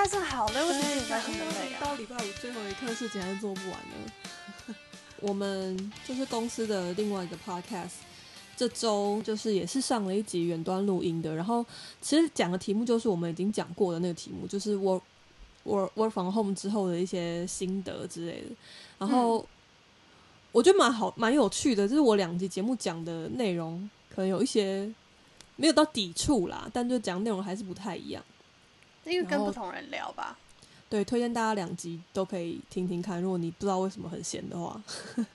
[0.00, 1.78] 拜真好累，为什么礼拜这么累啊？
[1.78, 4.74] 到礼拜五最后一刻事情还是做不完呢。
[5.20, 7.96] 我们就是公司的另外一个 podcast，
[8.56, 11.36] 这周就是也是上了一集远端录音的。
[11.36, 11.62] 然后
[12.00, 15.02] 其实讲的题目就是我们已经讲过的那个题目，就是 work
[15.66, 18.56] work work from home 之后的一些心得之类的。
[18.98, 19.46] 然后
[20.50, 21.86] 我觉得蛮好，蛮有趣的。
[21.86, 24.90] 就是我两集节目讲的内容可能有一些
[25.56, 28.24] 没有到抵触啦，但就讲内容还是不太一样。
[29.04, 30.36] 因为跟不同人聊吧。
[30.88, 33.22] 对，推荐大家两集都可以听听看。
[33.22, 34.82] 如果你不知道为什么很闲的话，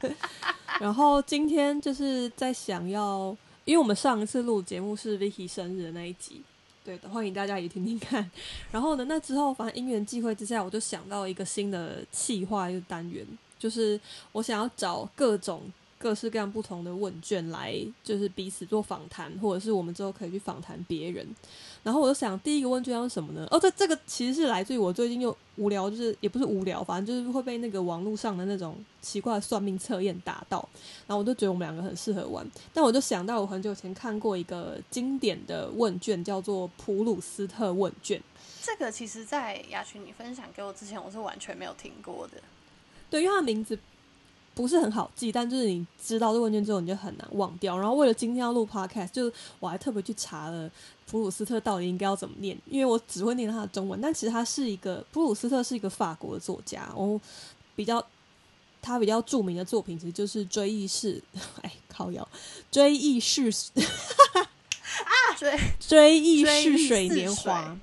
[0.82, 6.42] 然后今天就是在想要，因为我们上一次录节目是 Vicky 生日的那一集，
[6.84, 8.30] 对的，欢迎大家也听听看。
[8.70, 13.26] 然后呢，那之后反正因缘际会之下，我就想到一个新的企划一个单元，
[13.58, 13.98] 就是
[14.34, 15.62] 我想要找各种
[15.98, 21.26] 各式各样不同的问卷来，就是彼此做访谈，或者是我们之后可以去访谈别人。
[21.86, 23.48] 然后我就想，第一个问卷是什么呢？
[23.52, 30.68] 哦，这这个其实是来自于我最近又无聊，就是也不是无聊，反正就是会被那个网络上的那种奇怪的算命测验打到。
[31.06, 32.44] 然后我就觉得我们两个很适合玩。
[32.74, 38.20] 但我就想到我很久以前看过一个经典的问卷，叫做普鲁斯特问卷。
[38.64, 42.42] 这个其实，在雅群你分享给我之前，我是完全没有听过的。
[43.12, 43.78] 对，因为它的名字
[44.56, 47.78] 不是很好记，但就是你知道这问卷之后，你就很难忘掉。
[47.78, 50.68] 然后为了今天要录 podcast，就是我还特别去查了。
[51.08, 52.58] 普鲁斯特到底应该要怎么念？
[52.68, 57.22] 因为我只会念他的中文，但其实他是一个普鲁斯特是一个法国的作家，然后
[57.76, 58.04] 比较
[58.82, 61.22] 他比较著名的作品其实就是《追忆似》，
[61.62, 62.28] 哎，靠腰，
[62.72, 63.52] 《追忆似》
[63.84, 67.62] 啊，追追忆似水年华，《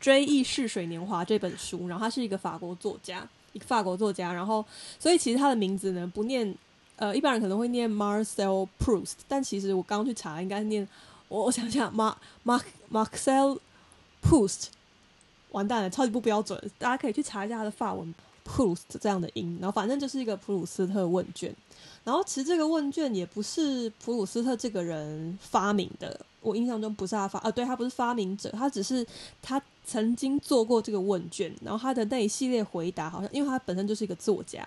[0.00, 4.64] 追忆似水年华》这本书，然后他是一个法国作家，一个法国作家，然后
[4.98, 6.52] 所以其实他的名字呢不念，
[6.96, 10.86] 呃，一般人可能会念 Marcel Proust，但其实我刚刚去查，应该念。
[11.28, 13.58] 我我想想，Mark Mark Marcel
[14.22, 14.66] Proust，
[15.50, 16.58] 完蛋了，超级不标准。
[16.78, 19.58] 大家可以去查一下他的法文 Proust 这样的音。
[19.60, 21.54] 然后反正就是一个普鲁斯特问卷。
[22.04, 29.04] 然后其实这个问卷也不是普鲁斯特这个人发明的，我印象中不是他发，呃，对他不是发明者，他只是
[29.42, 31.52] 他曾经做过这个问卷。
[31.60, 34.60] 然后他的那一系列回答，好像因为他本身就是一个作家，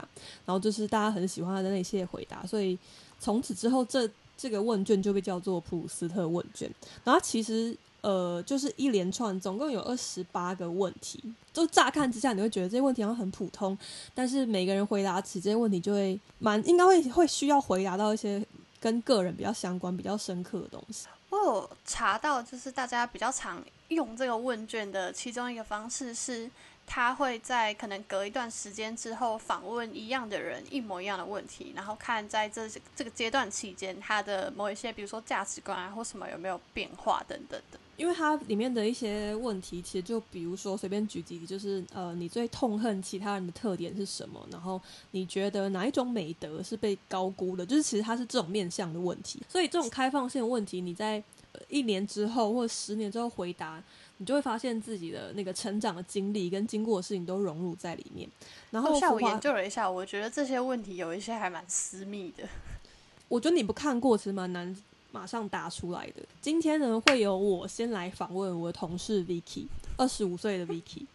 [0.46, 2.78] 然后就是大家很喜欢他的那一系列回答，所以
[3.18, 4.10] 从此之后这。
[4.42, 6.72] 这个问卷就被叫做普鲁斯特问卷，
[7.04, 11.22] 然后其实呃就是一连串，总共有二十八个问题。
[11.52, 13.78] 就乍看之下，你会觉得这些问题好像很普通，
[14.16, 18.42] 但是每个人回答起这些问题，就会蛮应该会会需要回答到一些
[18.80, 21.08] 跟个人比较相关、比较深刻的东西。
[21.32, 26.50] 我有查到，就是大家比较常用这个问卷的其中一个方式是。
[26.92, 37.80] 他会在可能隔一段时间之后访问一样的人，一模一样的问题，然后看在这这个阶段期间，他的某一些，比如说价值观啊或什么有没有变化等等的。
[37.96, 44.40] 因为它里面的一些问题，其实就比如说随便举几例，就是呃，你最痛恨其他人的特点是什么？
[44.50, 47.66] 然后你觉得哪一种美德是被高估的？
[47.66, 49.42] 就是其实它是这种面向的问题。
[49.50, 51.22] 所以这种开放性的问题，你在
[51.70, 53.82] 一年之后或者十年之后回答。
[54.22, 58.30] 你就会发现自己的那个成长的经历跟经过的事情都融入在里面。
[58.70, 62.44] 然后下午研究了一下，我觉得这些问题有一些还蛮私密的。
[63.30, 64.76] 我觉得你不看过，其实蛮难
[65.14, 66.16] 马上答出来的。
[66.42, 71.06] 今天呢，会由我先来访问我的同事 Vicky，二十五岁的 Vicky。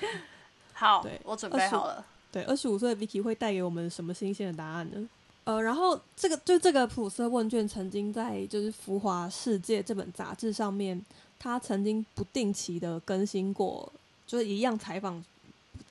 [0.74, 2.04] 好，对我准备好了。
[2.30, 5.08] 对，二十五岁的 Vicky 会带给我们什么新鲜的答案呢？
[5.44, 11.04] 呃，然后这个就这个普斯问卷曾经在就是《浮华世界》这本杂志上面。
[11.36, 13.92] 他曾经不定期的更新过，
[14.26, 15.22] 就是一样采访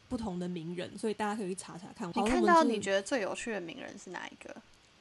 [0.10, 2.10] 不同的名人，所以大家可以去查查看。
[2.10, 4.56] 你看到你觉得最有趣的名人是哪一个？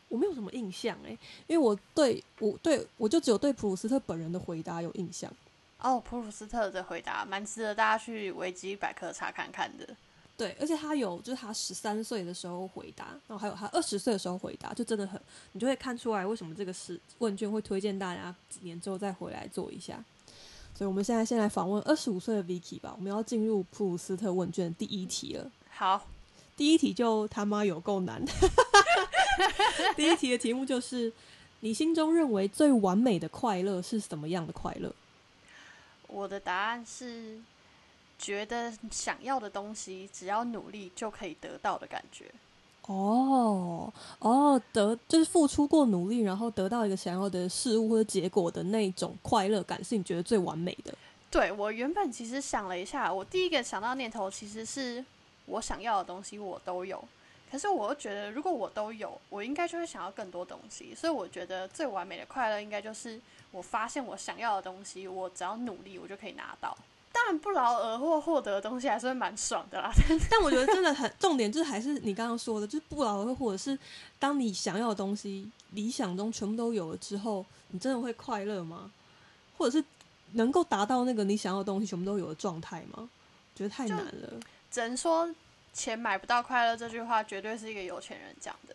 [0.09, 5.33] 我没有什么印象哎，因为我对我对我就只有对普鲁斯特本人的回答有印象。
[5.79, 9.89] 哦，普鲁斯特的回答蛮值得大家去维基百科查看看的。
[10.43, 15.21] 对，而且他有就是他十三岁的时候回答，然后还有他二十岁的时候回答，就真的很，
[15.53, 20.05] 你就会看出来为什么这个是问卷会推荐大家几年之后再回来做一下。
[20.75, 22.93] 所以，我们现在先来访问二十五岁的 Vicky 吧。
[22.97, 25.49] 我们要进入普鲁斯特问卷第一题了。
[25.71, 26.09] 好，
[26.57, 28.21] 第一题就他妈有够难。
[29.95, 31.13] 第一题的题目就是：
[31.61, 34.93] 你心中认为最完美的快乐是什么样的快乐？
[36.09, 37.39] 我的答案是，
[38.23, 42.31] 觉得想要的东西，只要努力就可以得到的感觉。
[42.87, 50.95] 哦哦，得就是付出过努力，然后得到一个想要的事物或者结果的那种快乐感，是你觉得最完美的。
[51.31, 55.05] 对我原本其实想了一下，我第一个想到念头其实是
[55.47, 57.03] 我想要的东西我都有，
[57.51, 63.21] 可是我又觉得如果我都有，我应该就会想要更多东西，所以我觉得最完美的快乐应该就是
[63.51, 66.77] 我发现我想要的东西，我只要努力我就可以拿到。
[67.13, 69.93] 但当然不劳而获获得的东西还是会蛮爽的啦。
[70.29, 73.79] 但 我觉得真的很重点，就是还是你刚刚说的，就是不劳而获，或者是
[74.19, 78.91] 当你想要的东西理想中全部都有了之后，你真的会快乐吗？
[79.57, 79.85] 或者是
[80.33, 83.09] 能够达到那个你想要的东西全部都有的状态吗？
[83.55, 84.33] 觉得太难了。
[84.71, 85.33] 只能说
[85.73, 88.75] 钱买不到快乐这句话，绝对是一个有钱人讲的。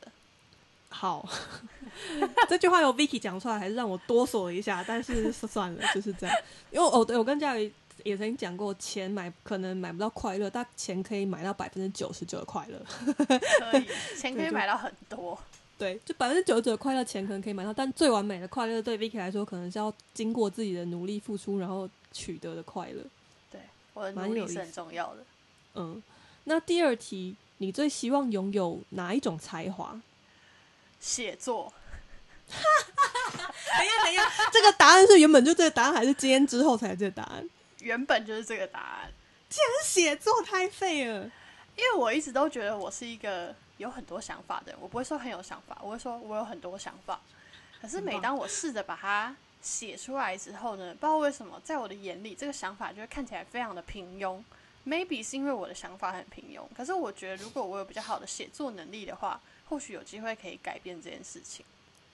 [0.90, 1.28] 好，
[2.48, 4.82] 这句话由 Vicky 讲出来，还是让我哆嗦了一下。
[4.88, 6.36] 但是算了，就是这样。
[6.72, 7.72] 因为哦，对我跟佳宇
[8.04, 12.80] 也曾经讲过，钱买可能买不到快乐，但钱可以买到百分之九十九的快乐。
[13.72, 13.86] 可以，
[14.18, 15.38] 钱可以买到很多。
[15.78, 23.04] 对，就百分之九十九的快乐，钱可能可以买到，但最完美的快乐，对 Vicky 来说，可能是要经过自己的努力付出，然后取得的快乐。
[23.52, 23.62] 对，
[23.94, 25.24] 我的努力是很重要的。
[25.76, 26.02] 嗯，
[26.46, 30.02] 那第二题，你最希望拥有哪一种才华？
[31.00, 31.72] 写作。
[32.48, 37.48] 等一下，等一下，这个答案是原本就这个答案，还是今天之后才这个答案？
[37.88, 39.10] 原本就是这个答案。
[39.50, 41.24] 竟然是写作太废了，
[41.78, 47.22] 因为我一直都觉得我是一个有很多想法的人，我不会说很有想法，我会说我有很多想法。
[47.82, 54.44] 可是每当我试着把它写出来之后呢，不知道为什么，在我的眼里，这个想法就会看起来非常的平庸。
[54.86, 61.66] Maybe 是因为我的想法很平庸，可是我觉得如果我有比较好的写作能力的话，或许有机会可以改变这件事情。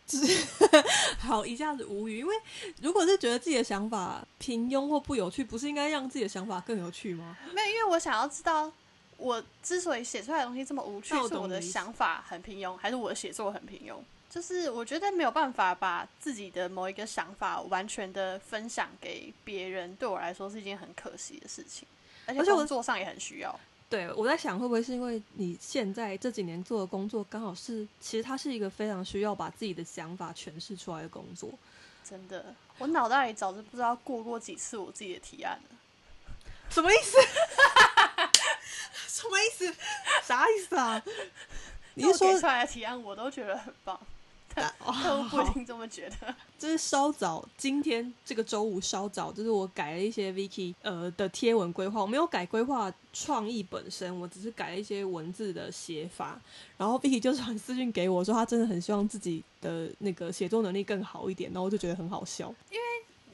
[1.20, 2.36] 好，一下子无语，因为
[2.82, 7.38] 如果是觉得自己的想法平庸或不有趣，不是应该让自己的想法更有趣吗？
[7.54, 8.72] 没有，因为我想要知道，
[9.18, 13.96] 我之所以写出来的东西这么无趣，是我的想法很平庸，还是我的写作很平庸？
[14.30, 21.88] 就是我觉得没有办法把自己的某一个想法完全的分享给别人，对我来说是一件很可惜的事情，
[22.26, 23.60] 而且工作上也很需要。
[23.94, 31.52] 对，我在想会不会是因为你现在这几年做的工作刚好是，其实它是一个非常需要把自己的想法诠释出来的工作。
[32.04, 35.76] 真的，我脑袋里早就不知道过过几次我自己的提案了。
[36.72, 37.20] 什么意思？
[39.08, 39.72] 什么意思？
[40.26, 41.00] 啥意思啊？
[41.94, 44.00] 你说出来的提案我都觉得很棒。
[44.86, 46.36] 我不一定这么觉得。
[46.58, 56.40] 就是稍早，今天这个周五稍早，就是我改了一些 Vicky 呃的贴文规划，我没有改规划创意本身，我只是改了一些文字的写法。
[56.78, 61.52] 然后 Vicky 就传私信给我说，他真的很希望自己的那个写作能力更好一点。
[61.52, 62.84] 然后我就觉得很好笑，因为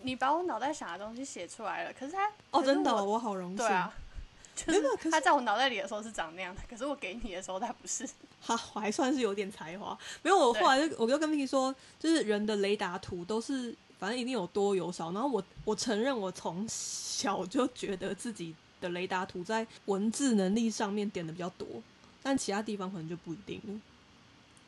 [0.01, 3.57] 你把我脑袋想的东西写出来了，可是他哦，真的，我好荣幸。
[3.57, 3.94] 对啊。
[4.65, 8.07] 真的，他在我脑袋里的时候是长那样的，可是我给你的时候他不是。
[8.41, 9.97] 哈，我还算是有点才华。
[10.21, 15.11] 没有，我后来就我就跟 Vicky 说，就是人的雷达图都是反正一定有多有少。
[15.11, 21.67] 然后我我承认，我从小就觉得自己的雷达图在文字能力上面点的比较多，
[22.23, 23.81] 但其他地方可能就不一定了。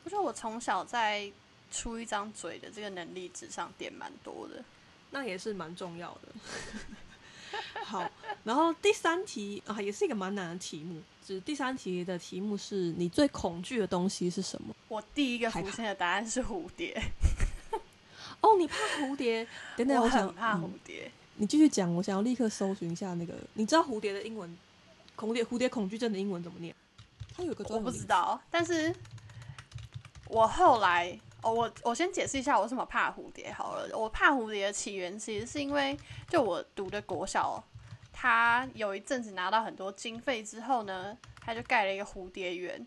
[0.04, 1.32] 我觉得我从小在
[1.72, 4.62] 出一张嘴的这个能力值上点蛮多的，
[5.12, 6.30] 那也是蛮重要的。
[7.84, 8.10] 好，
[8.44, 11.02] 然后第三题啊，也是一个蛮难的题目。
[11.26, 14.74] 就是第三题的题目是你最恐惧的东西是什么？
[14.88, 17.00] 我第一个浮现的答案是蝴蝶。
[18.42, 19.48] 哦，你怕蝴蝶？
[19.78, 21.12] 等等，我很怕蝴蝶。
[21.36, 23.36] 你继续讲，我想要立刻搜寻一下那个。
[23.54, 24.58] 你知道蝴蝶的英文？
[25.16, 26.76] 蝴蝶蝴蝶恐惧症的英文怎么念？
[27.36, 28.94] 它有个我不知道，但是
[30.28, 31.20] 我后来。
[31.42, 33.98] 哦，我我先解释一下我为什么怕蝴蝶好了。
[33.98, 35.98] 我怕蝴蝶的起源其实是因为，
[36.28, 37.64] 就我读的国小，
[38.14, 42.86] 他有一阵子拿到很多经费之后呢，他就盖了一个蝴蝶园，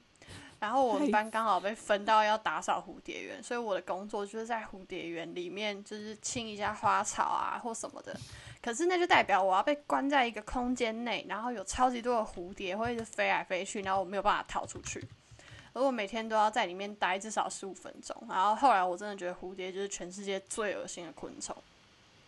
[0.60, 8.16] 然后我们班刚好被分到要打扫蝴蝶园，所以我的工作就是在蝴蝶园里面就是清一下花草啊或什么的。
[8.62, 15.04] 可是那就代表我要被关在一个空间内，然后有超级多的蝴蝶会一直飞来飞去，然后我没有办法逃出去。
[15.74, 21.54] 而我每天都要在里面待至少十五分钟，然后后来我真的觉得蝴蝶就是全世界最恶心的昆虫。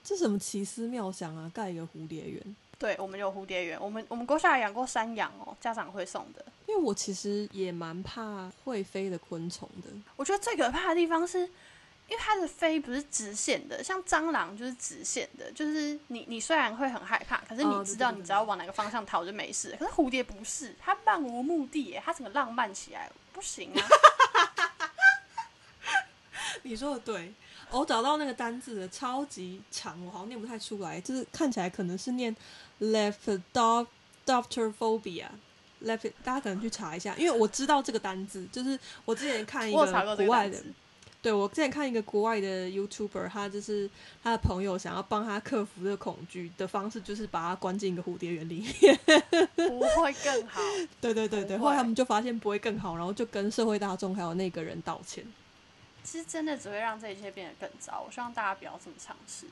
[0.02, 1.50] 这什么奇思妙想啊！
[1.54, 2.56] 盖一个蝴蝶园？
[2.78, 3.80] 对，我们有蝴蝶园。
[3.80, 6.44] 我们我们国下养过山羊哦，家长会送的。
[6.66, 9.88] 因为我其实也蛮怕会飞的昆虫的。
[10.16, 19.74] 我觉得最可怕的地方是，因为它的飞不是直线的，像蟑螂就是直线的，就是你你虽然会很害怕，可是你知道你只要往哪个方向逃就没事。
[19.78, 23.10] 可是蝴蝶不是，它漫无目的，它整个浪漫起来。
[23.36, 23.84] 不行啊！
[26.64, 27.34] 你说的对，
[27.70, 32.34] 我找到那个单字了，超级长，我好像念不太出来，就是看起来可能是念
[32.80, 35.26] lepidopterophobia。
[35.84, 40.58] lep，大家可能去查一下，因为我知道这个单字，就是我之前看一个国外的。
[41.22, 43.90] 对，我之前看一个国外的 YouTuber，他就是
[44.22, 48.96] 他的朋友想要帮他克服这个恐惧的方式，就是把他关进一个蝴蝶园里面，
[49.56, 50.60] 不会更好。
[51.00, 55.24] 对对对对，后来他们就发现不会更好，然后就跟社会大众还有那个人道歉。
[56.04, 58.04] 其实真的只会让这一切变得更糟。
[58.06, 59.46] 我希望大家不要这么尝试。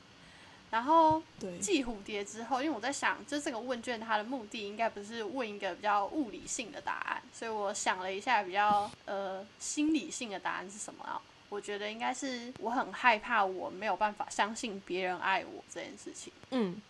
[0.71, 11.21] 然后对，寄蝴蝶之后，因为我在想，就这个问卷它的目的应该不是问一个比较物理性的答案，所以我想了一下，比较呃心理性的答案是什么啊？
[11.49, 16.33] 我觉得应该是我很害怕我没有办法相信别人爱我这件事情。
[16.51, 16.81] 嗯，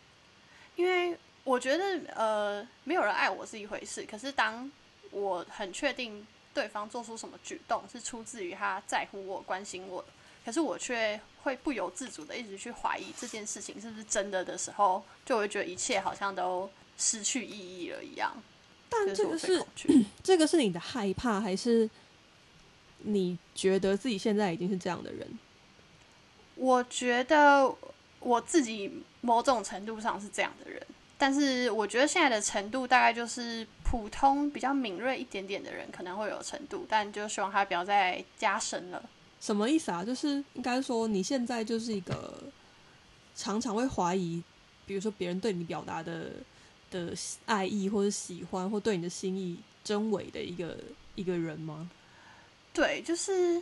[0.76, 4.72] 因为我觉得呃没有人爱我是一回事，可是当
[5.12, 10.04] 我很确定对方做出什么举动是出自于他在乎我、关心我，
[10.44, 18.36] 可是我却会不由自主的一直去怀疑这件事情是不是真的的时候，就会觉得一切好像都失去意义了一样。
[18.90, 19.64] 但这个是
[20.24, 21.90] 这个是你的害怕，还是
[23.06, 25.28] 你觉得自己现在已经是这样的人？
[26.56, 27.74] 我觉得
[28.20, 30.82] 我自己某种程度上是这样的人，
[31.18, 39.04] 但是我觉得现在的程度大概就是普通比较敏锐一点点的人可能会有程度，但就希望他不要再加深了。
[39.42, 40.04] 什么意思啊？
[40.04, 42.42] 就是应该说你现在就是一个
[43.36, 44.42] 常常会怀疑，
[44.88, 46.32] 比如说别人对你表达的
[46.90, 47.14] 的
[47.46, 50.78] 爱意或者喜欢或对你的心意真伪的一个
[51.16, 51.90] 一个人吗？
[52.76, 53.60] 对，就是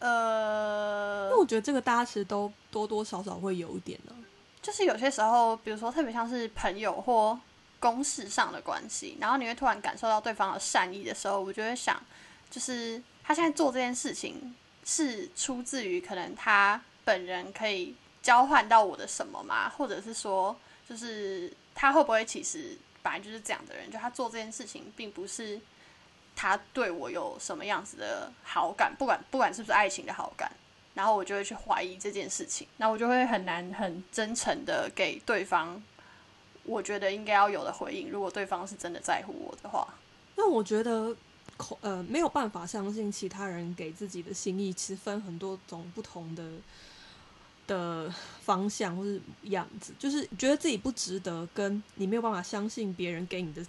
[0.00, 4.12] 呃那，我觉得这个大家其实都多多少少会有一点呢、
[4.60, 7.38] 就是有些时候，比如说特别像是朋友或
[7.78, 12.02] 公事上的关系，然后你会突然感受到对方的善意的时候，我就会想，
[12.50, 14.54] 就是他现在做这件事情
[14.84, 19.68] 是出自于可能他本人可以交换到我的什么吗？
[19.68, 20.56] 或者是说，
[20.88, 25.60] 就是他会不会其实本来就是这样的人，就他做这件事情并不是
[26.36, 30.52] 他对我有什么样子的好感，不管不管是不是爱情的好感。
[30.94, 35.82] 然后我就会去怀疑这件事情，那我就会很难很真诚的给对方
[36.64, 38.08] 我觉得应该要有的回应。
[38.08, 39.86] 如果对方是真的在乎我的话，
[40.36, 41.14] 那我觉得
[41.82, 46.52] 呃没有办法相信其他人给自己的心意，其实分很多种不同的
[47.66, 53.62] 的方向或是样子，就是觉得自己不值得，跟你没有办法相信别人给你的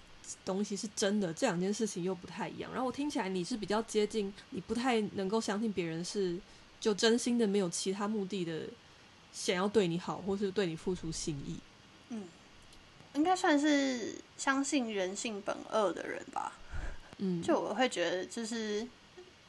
[0.45, 2.71] 东西是真的，这两件事情又不太一样。
[2.71, 6.37] 然后我听起来你是比较接近，你不太能够相信别人是
[6.79, 8.61] 就真心的没有其他目的的
[9.31, 11.57] 想要对你好，或是对你付出心意。
[12.09, 12.23] 嗯
[13.13, 16.53] 应该算是相信人性本恶的人吧。
[17.17, 18.87] 嗯，就我会觉得，就是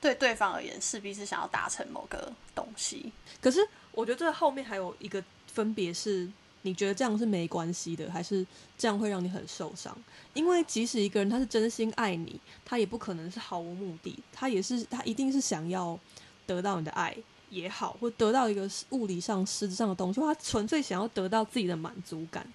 [0.00, 3.12] 对对方而言，势必是想要达成某个东西。
[3.42, 3.60] 可是
[3.92, 6.26] 我觉得这后面还有一个分别是，
[6.62, 8.44] 你觉得这样是没关系的，还是
[8.76, 9.96] 这样会让你很受伤？
[10.34, 15.98] 因为即使一个人他是真心爱你，他也不可能是毫无目的，他也是他一定是想要
[16.46, 17.16] 得到你的爱
[17.50, 22.46] 也好，或得到一个物理上、实质上的东西，他纯粹想要得到自己的满足感。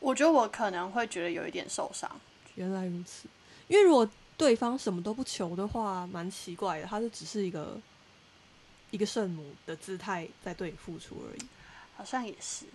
[0.00, 2.10] 我觉得我可能会觉得有一点受伤。
[2.56, 3.26] 原来如此，
[3.68, 7.80] 因为如果对方什么都不求的话，蛮奇怪的，他就只是一个
[8.90, 11.40] 一个圣母的姿态在对你付出而已。
[11.96, 12.66] 好像也是。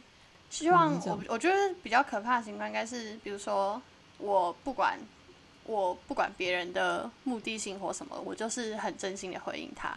[0.49, 3.81] 希望我我觉得比较可怕的情况应该是，比如说
[4.17, 4.99] 我不管
[5.65, 9.95] 我不管别人的目的性或什么，我就是很真心的回应他。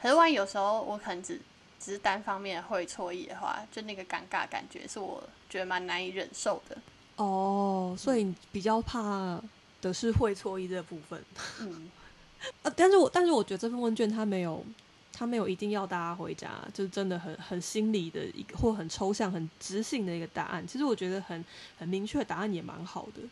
[0.00, 1.40] 可是万一有时候我可能只
[1.78, 6.76] 只是单方面会错意的话，就那个尴尬感觉是我觉得蛮难以忍受的。
[7.16, 9.40] 哦，所以你比较怕
[9.80, 11.24] 的是会错意这部分。
[11.60, 11.90] 嗯，
[12.62, 14.64] 呃，但是我但是我觉得这份问卷它没有，
[15.12, 20.66] 它没有一定要大家回家，就是真的很很心理的一个或很抽象、很直性的一个答案。
[20.66, 21.44] 其实我觉得很
[21.78, 23.22] 很明确的答案也蛮好的。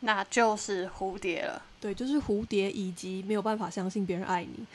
[0.00, 1.60] 那就是蝴蝶了。
[1.80, 4.66] 对，就是蝴蝶以及没有办法相信别人爱你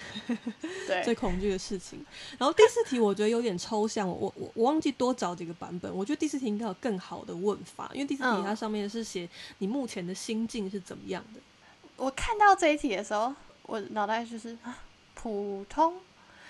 [0.87, 2.03] 对 最，恐惧的事情。
[2.39, 5.93] 然后第四题我觉得有点抽象，我我我忘记多找几个版本。
[5.95, 11.39] 我觉得第四题应该有更好的问法，因为第四题嗯它上面是写你目前的心境是怎么样的。
[11.97, 14.79] 我看到这一题的时候，我脑袋就是啊，
[15.13, 15.95] 普通，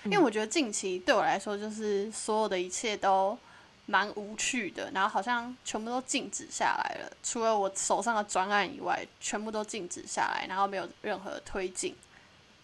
[0.04, 3.38] 因为我觉得近期对我来说，就是所有的一切都
[3.86, 11.96] 蛮无趣的，然后好像全部都静止下来了，除了我手上的专案以外，全部都静止下来，然后没有任何推进。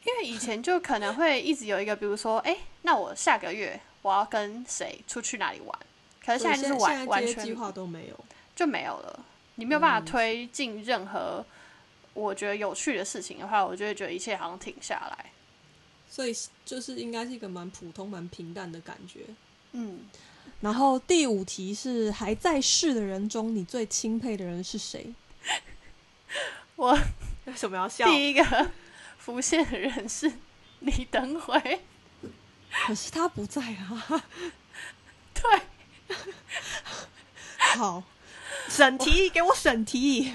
[0.04, 5.78] 因为以前就可能会一直有一个，比如说，哎、那我下个月我要跟谁出去哪里玩，
[6.24, 8.18] 可是现在就是完完全计划都没有。
[8.54, 9.20] 就没有了。
[9.56, 11.44] 你没有办法嗯推进任何
[12.14, 15.26] 我觉得有趣的事情的话，我就会觉得一切好像停下来。
[16.08, 16.34] 所以
[16.64, 19.20] 就是应该是一个蛮普通、蛮平淡的感觉。
[19.72, 20.00] 嗯，
[20.60, 25.14] 然后第五题是还在世的人中，你最钦佩的人是谁？
[26.76, 26.98] 我
[27.44, 28.06] 为什么要笑？
[28.06, 28.70] 第一个
[29.18, 30.32] 浮现的人是
[30.80, 31.80] 李登辉，
[32.86, 34.24] 可是他不在啊。
[35.34, 36.16] 对，
[37.76, 38.02] 好，
[38.68, 40.32] 审题给我审题。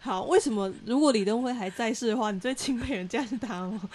[0.00, 3.90] 好，为什么如果李登辉还在世的话，你最钦佩人家是他吗？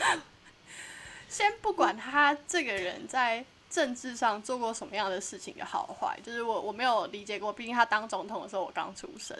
[1.34, 9.36] 先不管他这个人在政治上做过什么样的事情的好坏，就是我我没有理解过，毕竟他当总统的时候我刚出生。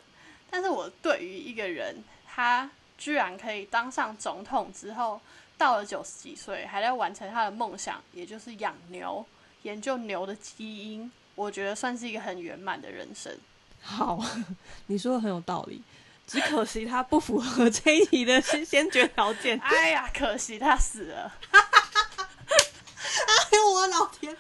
[0.50, 5.22] 但是我对于一个人，他居然可以当上总统之后，
[5.58, 9.24] 到了九十几岁还在完成他的梦想，也就是养牛，
[9.62, 13.32] 研究牛的基因，我觉得算是一个很圆满的人生。
[13.82, 14.20] 好，
[14.88, 15.84] 你说的很有道理，
[16.26, 19.60] 只可惜他不符合这一题的先先决条件。
[19.60, 21.32] 哎呀，可惜他死了。
[23.54, 24.34] 哎呦，我老天！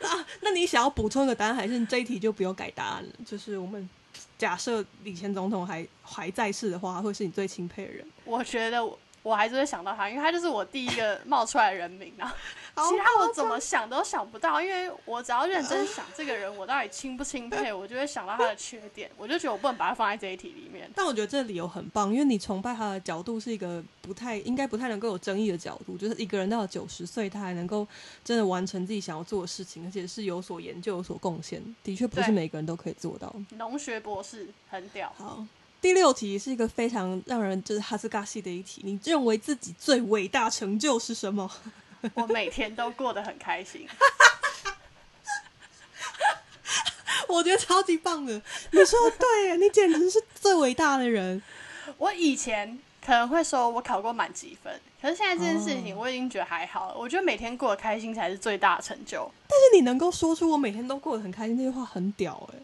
[0.00, 3.10] 啊，那你想要补充一个答案，还是这一题就不用改答案了？
[3.24, 3.88] 就是我们
[4.36, 8.04] 假设李前总统还还在世的话，会是你最钦佩的人。
[8.24, 12.34] 我觉得我我还是会想到他，因为他就是我第一个冒出来的人名啊。
[12.76, 20.90] 其他我怎么想都想不到，因为我只要认真想这个人，我到底钦不钦佩， 我就会想到他的缺点，我就觉得我不能把他放在这一题里面。
[20.94, 27.86] 但我觉得这理由很棒，因为你崇拜他的角度是一个不太应该不太能够有争议的角度，就是一个人到了九十岁，他还能够
[28.24, 33.34] 真的完成自己想要做的事情，而且是有所研究、有所贡献，的确不是每个人都可以做到。
[33.50, 35.12] 农学博士很屌。
[35.18, 35.44] 好，
[35.80, 41.50] 第六题是一个非常让人就是哈斯嘎西的一题，你认为自己最伟大成就是什么？
[42.14, 43.86] 我每天都过得很开心，
[47.28, 48.34] 我觉得超级棒的。
[48.70, 51.42] 你说对，你简直是最伟大的人。
[51.98, 56.96] 我以前可能会说我考过满级分，可是现在这件事情我已经觉得还好了。
[56.96, 59.30] 我觉得每天过得开心才是最大的成就。
[59.48, 62.58] 但是你能够说出我每天都过得很开心这句话，很屌哎。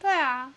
[0.00, 0.52] 对啊，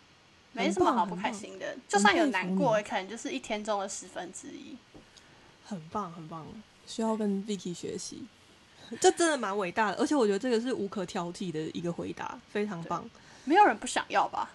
[0.54, 1.76] 没什么好不开心的。
[1.88, 4.76] 就算有难过，也可能就是一天中的十分之一。
[5.66, 6.46] 很棒，很棒。
[6.86, 8.24] 需要跟 Vicky 学习，
[9.00, 13.10] 这真的蛮伟大的，而且我觉得这个是无可挑剔的一个回答，非常棒。
[13.46, 14.50] 没有人不想要吧？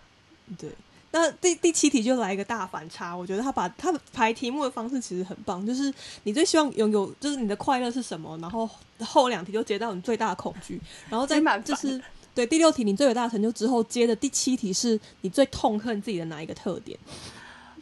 [0.58, 0.70] 对。
[1.12, 5.90] 那第第七题就来一个大反差，我觉得他把他排题目的方式其实很棒，就是
[6.24, 8.36] 你最希望拥有，就是你的快乐是什么？
[8.38, 8.68] 然后
[9.00, 12.02] 后两题就接到你最大的恐惧，然后再就是
[12.36, 16.98] 对第六题你最伟大的成就之后接的第七题是你最痛恨自己的哪一个特点？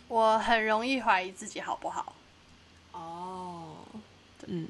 [0.06, 2.14] 我很容易怀疑自己好不好？
[2.92, 3.74] 哦。
[4.46, 4.68] 嗯，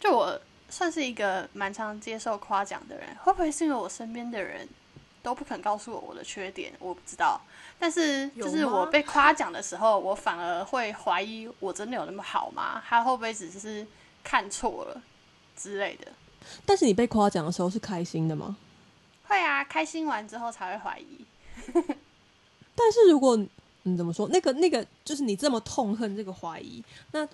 [0.00, 4.66] 就我算是一个蛮常接受夸奖的人，会不会是因为我身边的人
[5.22, 6.72] 都不肯告诉我我的缺点？
[6.78, 7.38] 我不知道。
[7.78, 12.82] 但是就是我被夸奖的时候，我反而会怀疑我真的有那么好吗？
[12.88, 13.86] 他会不会只是
[14.24, 15.02] 看错了
[15.54, 16.10] 之类的？
[16.64, 18.56] 但是你被夸奖的时候是开心的吗？
[19.28, 21.24] 会啊，开心完之后才会怀疑。
[22.74, 23.36] 但是如果
[23.82, 27.28] 你怎么说，那个那个就是你这么痛恨这个怀疑，那。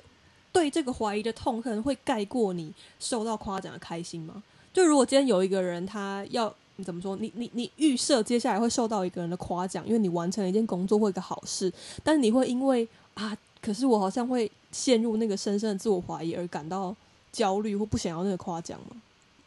[0.55, 4.43] 对这个怀疑的痛恨会盖过你受到夸奖的开心吗？
[4.71, 7.17] 就如果今天有一个人，他要你怎么说？
[7.17, 11.73] 你你你预设接下来会受到一个人的夸奖，因为你完成了一件工作或一个好事，
[12.05, 16.95] 但是你会因为啊，可是我好像会陷入那个深深的自我怀疑而感到
[17.33, 19.01] 焦虑或不想要那个夸奖吗？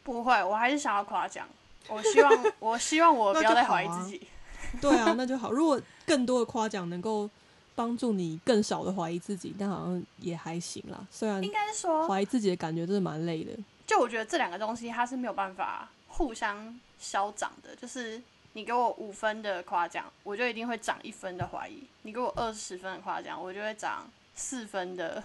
[0.03, 1.47] 不会，我还是想要夸奖。
[1.89, 4.27] 我希望我希望我不要再怀疑自己。
[4.81, 5.51] 对啊，那就好。
[5.51, 7.29] 如果更多的夸奖能够。
[7.77, 11.05] 帮助你更少的怀疑自己，但好像也还行啦。
[11.11, 13.51] 虽然应该是说怀疑自己的感觉真的蛮累的。
[13.85, 17.75] 就我觉得这两个东西它是没有办法互相消长的。
[17.75, 18.21] 就是
[18.53, 25.21] 你给我五分的夸奖，我就一定会涨一分的怀疑；你给我二十分的夸奖，我就会涨四分的。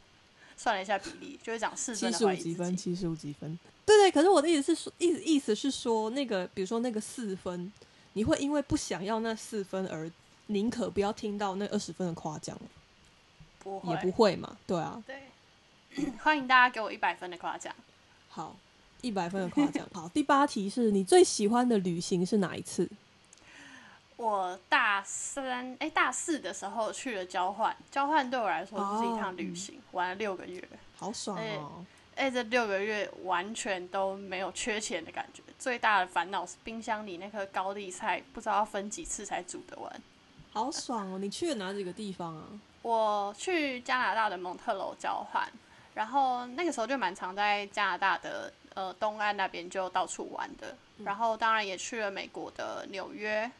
[0.54, 2.12] 算了一下比例，就会涨四分。
[2.12, 3.58] 七十五几分，七十五几分。
[3.86, 7.72] 对对，可是我的意思是说，意意思是说，那个比如说那个四分，
[8.12, 10.10] 你会因为不想要那四分而。
[10.48, 12.56] 宁可不要听到那二十分的夸奖，
[13.58, 14.56] 不也不会嘛？
[14.64, 15.24] 对啊，对，
[16.22, 17.74] 欢迎大家给我一百分的夸奖。
[18.28, 18.54] 好，
[19.02, 19.84] 一百分的夸奖。
[19.92, 22.88] 好，第八题是你最喜欢的旅行是哪一次？
[24.14, 30.62] 我大三哎，大四的时候去了交换，交换对我来说就是一趟旅行，玩了六个月，
[30.96, 31.84] 好爽哦！
[32.16, 40.02] 哎，这六个月完全都没有缺钱的感觉，最大的烦恼是冰箱里那颗高丽菜不知道要分几次才煮得完。
[40.50, 41.18] 好爽哦！
[41.18, 42.44] 你去了哪几个地方啊？
[42.80, 45.46] 我去加拿大的蒙特楼交换，
[45.92, 50.74] 然后那个时候就蛮常在加拿大的呃东岸那边就到处玩的，
[51.04, 53.50] 然后当然也去了美国的纽约，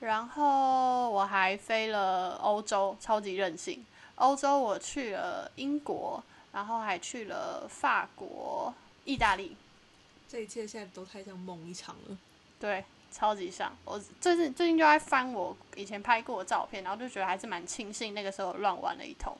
[0.00, 3.84] 然后我还飞了欧洲，超级任性。
[4.14, 6.22] 欧洲我去了英国，
[6.56, 8.72] 然后还去了法国、
[9.04, 9.54] 意大利。
[10.26, 12.16] 这一切现在都太像梦一场了。
[12.58, 12.82] 对。
[13.08, 19.34] 超级像，我最近最近就在翻我以前拍过的照片，然后就觉得还是蛮庆幸那个时候乱玩了一通。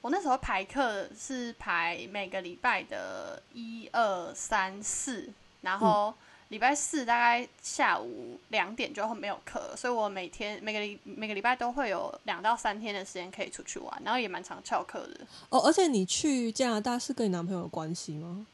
[0.00, 5.28] 我那时候排课是排每个礼拜的一二三四，
[5.62, 6.14] 然后
[6.48, 15.26] 礼拜四大概下午两点就没有课，所以我每天每个礼每个礼拜都会有两到三天的时间可以出去玩，然后也蛮常翘课的。
[15.48, 18.46] 哦，而且你去加拿大是跟你男朋友有关系吗？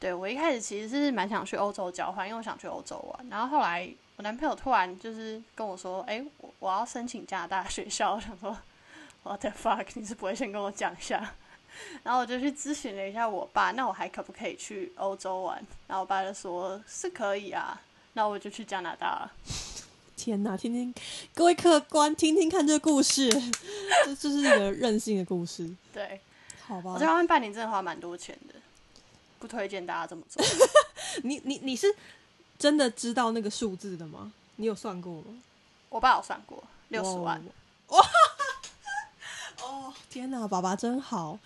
[0.00, 3.28] 对我一开始其实是蛮想去欧洲交换，因为我想去欧洲玩。
[3.28, 8.56] 然后后来我男朋友突然就是跟我说：“哎，我我要申请加拿大学校。”我想说
[9.22, 9.86] ：“What the fuck？
[9.94, 11.34] 你是不会先跟我讲一下？”
[12.02, 15.56] 然后我就去咨询了一下我爸，那我还可不可以去欧洲玩？
[15.86, 17.80] 然后我爸就说：“是可以啊。”
[18.14, 19.32] 那我就去加拿大了。
[20.16, 20.92] 天哪，听听
[21.34, 23.28] 各位客官听听看这个故事，
[24.04, 25.70] 这这是一个任性的故事。
[25.92, 26.20] 对，
[26.66, 26.92] 好吧。
[26.94, 28.54] 我在外面半年真的花蛮多钱的，
[29.38, 30.44] 不推荐大家这么做。
[31.22, 31.86] 你你你是
[32.58, 34.32] 真的知道那个数字的吗？
[34.56, 35.38] 你有算过吗？
[35.88, 37.40] 我爸有算过，六十万。
[37.88, 38.04] 哇！
[39.68, 41.38] 哦，天哪，爸爸真好，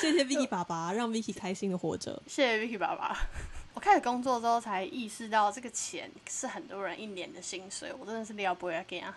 [0.00, 2.20] 谢谢 Vicky 爸爸， 让 Vicky 开心的活着。
[2.26, 3.16] 谢谢 Vicky 爸爸。
[3.72, 9.16] 我开始工作之后才意识到，这个钱是很多人一年的薪水，我真的是料不要给啊！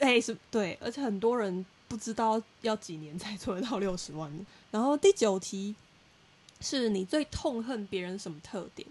[0.00, 4.30] 哎，是对，而且很多人不知道要几年才做得到六十万。
[4.70, 5.74] 然后第九题
[6.60, 8.86] 是你最痛恨别人什么特点？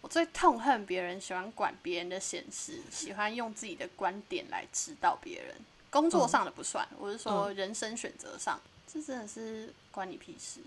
[0.00, 5.56] 我最痛恨别人喜欢管别人的闲事，喜欢用自己的观点来指导别人。
[5.90, 10.60] 工作上的不算，我是说人生选择上，这真的是关你屁事。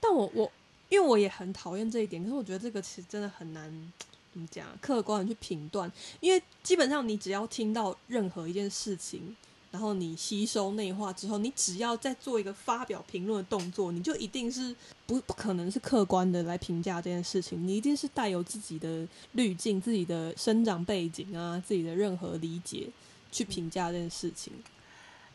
[0.00, 0.52] 但我我。
[0.88, 3.92] 因为我也很讨厌这一点，可是我觉得这个其实真的很难
[4.32, 5.90] 怎么讲，客观的去评断。
[6.20, 9.34] 因为基本上你只要听到任何一件事情，
[9.72, 14.72] 然后你吸收内化之后，你只要再做一个发表评论的动作，你就一定是
[15.08, 22.88] 不不可能是客观的来评价这件事情，你一定是带有自己的滤镜、自己的生长背景啊、自己的任何理解
[23.36, 24.52] 去评价这件事情。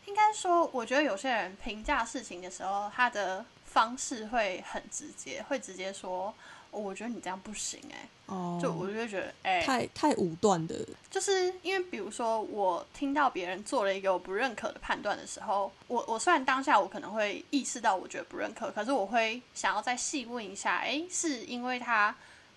[0.06, 3.46] 应该说，我觉得有些人评价事情的时候，他的。
[3.72, 6.34] 方式会很直接，会直接说
[6.72, 10.86] ：“我觉得你这样不行。”哎，哦，就我就觉得，哎，太太武断的。
[11.10, 22.14] 就是因为，比如说，我听到别人做了一个我不认可的判断的时候，我我虽然当下我可能会意识到我觉得不认可，可是我会想要再细问一下，哎，是因为他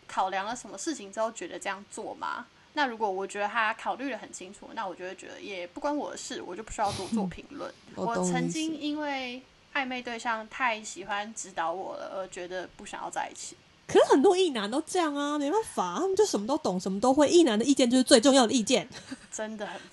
[0.09, 2.49] 考量了什么事情之后觉得这样做吗？
[2.75, 7.73] 那如果我觉得他考虑的很清楚，那我就会觉得也不关我的事，我就不需要多做评论。
[7.97, 9.43] 我曾经因为。
[9.75, 13.57] 暧昧对象太喜欢指导我了，而觉得不想要在一起。
[13.89, 17.29] 可是很多异男都这样啊，没办法，他们就什么都懂，什么都会。
[17.29, 18.89] 异男的意见就是最重要的意见，
[19.33, 19.91] 真的很烦。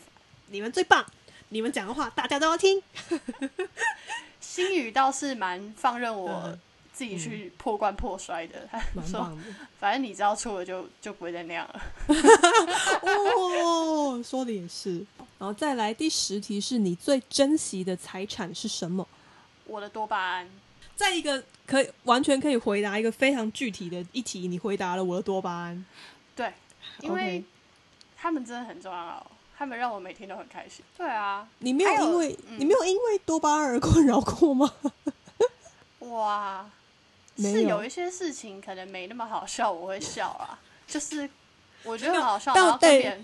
[0.50, 1.04] 你们最棒，
[1.50, 2.80] 你们讲的话大家都要听。
[4.40, 6.56] 心语倒是蛮放任我
[6.94, 9.44] 自己去破罐破摔的，蛮棒的。
[9.80, 11.82] 反正你知道错了就就不会再那样了。
[13.02, 15.06] 哦，说的也是。
[15.40, 19.08] 然后再来第十题，是你最珍惜的财产是什么？
[19.66, 20.48] 我的多巴胺，
[20.96, 25.86] 在一个可以完全可以回答一个非常具体的一题，你回答了我的多巴胺。
[26.36, 26.54] 对，
[27.00, 27.44] 因为
[28.16, 29.26] 他们真的很重要，
[29.58, 30.86] 他们让我每天都很开心。
[30.96, 34.72] 对啊，你没有因为你没有因为多巴胺而困扰过吗？
[36.00, 36.70] 哇，
[37.38, 40.60] 是有一些事情可能没那么好笑，我会笑啊。
[40.88, 41.30] 就是
[41.84, 43.24] 我觉得很好笑，然后对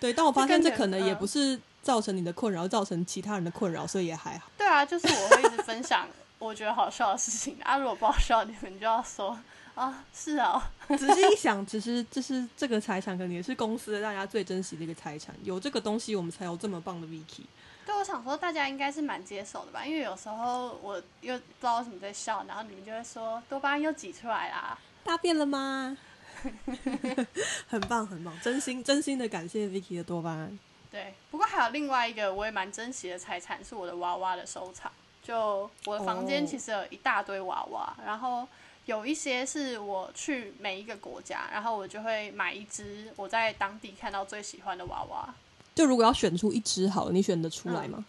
[0.00, 1.60] 对，但我发现这可能也不是。
[1.82, 4.48] 造成你的困扰，造成其他人的困扰，所以也还好。
[4.56, 6.06] 对啊，就是我会一直分享
[6.38, 7.76] 我觉得好笑的事情啊。
[7.76, 9.36] 如果不好笑，你们就要说
[9.74, 10.70] 啊，是啊。
[10.96, 15.34] 仔细一想，其实这是这个财产，可能也是公司大家最珍惜的一个财产。
[15.42, 17.42] 有这个东西，我们才有这么棒的 Vicky。
[17.84, 25.96] 对，我想说大家应该是蛮接受的吧，因为有时候我又不知道为什么在笑，然后你们就会说多巴胺又挤出来啦，大便了吗？
[27.68, 30.58] 很棒，很棒，真心真心的感谢 Vicky 的多巴胺。
[30.90, 34.90] 对，不过还有另外一个我也蛮珍惜的财产，是我的娃娃的收藏。
[35.22, 38.46] 就我的房间其实有一大堆娃娃，然后
[38.86, 45.32] 有一些是我去每一个国家，然后我就会买一只我在当地看到最喜欢的娃娃。
[45.74, 48.04] 就如果要选出一只好，你选得出来吗？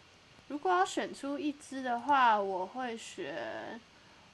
[0.48, 3.80] 如果要选出一只的话，我会选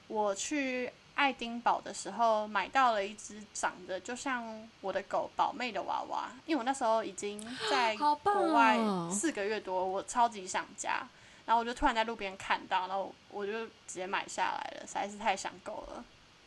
[0.08, 0.92] 我去。
[1.12, 4.42] 爱丁堡的时候买到了一只长得就像
[4.80, 7.38] 我的狗宝妹的娃娃，因为我那时候已经
[7.70, 8.78] 在国外
[9.10, 11.06] 四个月多，我超级想家，
[11.44, 16.02] 然后我就突然在路边看到，然后我就直接买下来了，实在是太想狗了。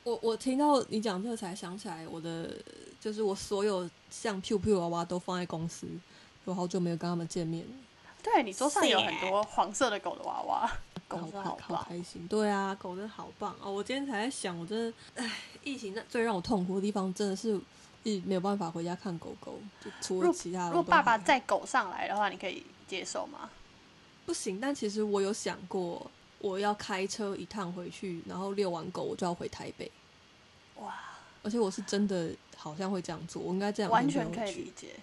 [0.06, 2.50] 我我听到你讲这个才想起来，我的
[3.00, 5.86] 就是我所有像 Q Q 娃娃都放在公司，
[6.46, 7.66] 我好久没有跟他们见面。
[8.22, 10.72] 对你桌上有很多黄色的狗的娃娃。
[11.06, 13.72] 狗好好开心，对啊，狗真的好棒哦！
[13.72, 15.32] 我今天才在想，我真的，唉，
[15.64, 17.60] 疫情最让我痛苦的地方，真的是
[18.04, 20.68] 一没有办法回家看狗狗，就除了其他。
[20.68, 23.50] 如果爸爸载狗上来的话，你可以接受吗？
[24.26, 29.92] 不行，但其实我有想过，我要开车一趟回去，然后遛完狗，我就要回台北。
[30.78, 30.96] 哇！
[31.44, 34.96] 而且我是真的好像会这样做，我应该这样完全可以理解。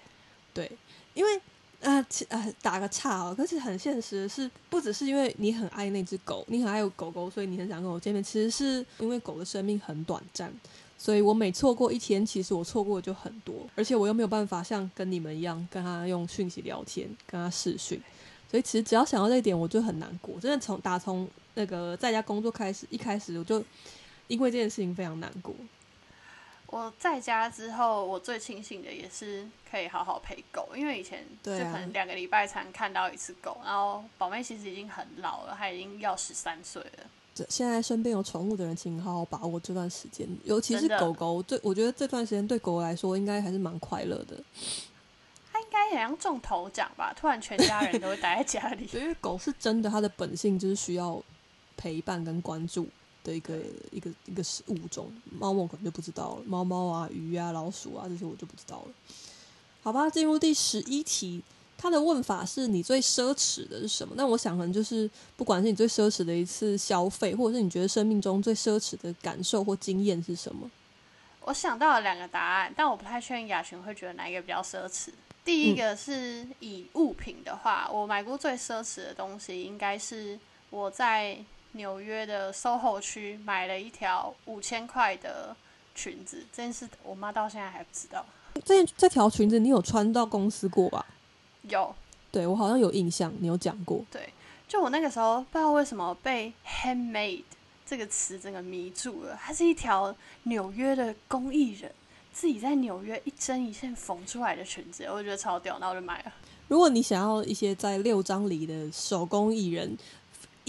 [0.52, 0.72] 对，
[1.14, 1.40] 因为。
[1.82, 1.96] 啊，
[2.28, 3.34] 呃，打个岔哦。
[3.34, 8.22] 可是很现实的是，不只是因为你很爱那只狗，你很爱狗狗，所以你很想跟我见面。
[8.22, 10.52] 其实是因为狗的生命很短暂，
[10.98, 17.98] 所以我每错过一天，其实我错过的就很多，而且我又没有办法像跟你们一样跟他用讯息聊天，跟他视讯，
[18.50, 20.38] 所以其实只要想到这一点，我就很难过。
[20.38, 23.64] 真的从打从那个在家工作开始，一开始我就
[24.28, 25.54] 因为这件事情非常难过。
[26.70, 37.44] 我在家之后，我最庆幸的也是可以好好陪狗，因为以前就可能两个礼拜才能看到一次狗，然后宝妹其实已经很老了，她已经要十三岁了。
[37.48, 41.42] 现在身边有宠物的人，请好好把握这段时间，尤其是狗狗。
[41.42, 44.36] 对我觉得这段时间对狗来说，应该还是蛮快乐的。
[45.50, 47.12] 它应该也像中头奖吧？
[47.16, 48.88] 突然全家人都会待在家里。
[48.94, 51.20] 因为狗是真的，它的本性就是需要
[51.76, 52.86] 陪伴跟关注
[53.24, 53.58] 的一个
[53.90, 55.12] 一个一个物种。
[55.38, 58.92] 猫猫可能就不知道了，猫猫啊、鱼啊、老鼠啊这些我就不知道了。
[59.82, 61.42] 好吧，进入第十一题。
[61.82, 64.12] 它的问法是你最奢侈的是什么？
[64.14, 70.70] 那我想可能就是不管是你最奢侈的一次消费，或者是你觉得生命中最奢侈的感受或经验是什么？
[71.40, 75.08] 我想到了两个答案，但我不太确定雅群会觉得哪一个比较奢侈。
[75.42, 81.38] 第一个是以物品的话，我买过最奢侈的东西应该是我在
[81.72, 85.54] 纽约的 SOHO 区买了一条五千块的
[85.94, 88.24] 裙子，这件事我妈到现在还不知道。
[88.64, 91.06] 这这条裙子你有穿到公司过吧？
[91.62, 91.94] 有，
[92.32, 94.04] 对我好像有印象，你有讲过。
[94.10, 94.32] 对，
[94.66, 97.44] 就我那个时候不知道为什么被 handmade
[97.86, 99.38] 这个词整个迷住了。
[99.40, 101.92] 它是一条纽约的工艺人
[102.32, 106.32] 自己在纽约一针一线缝出来的裙子，我觉得超屌，那我就买了。
[106.68, 109.96] 如果你想要一些在六张里的手工艺人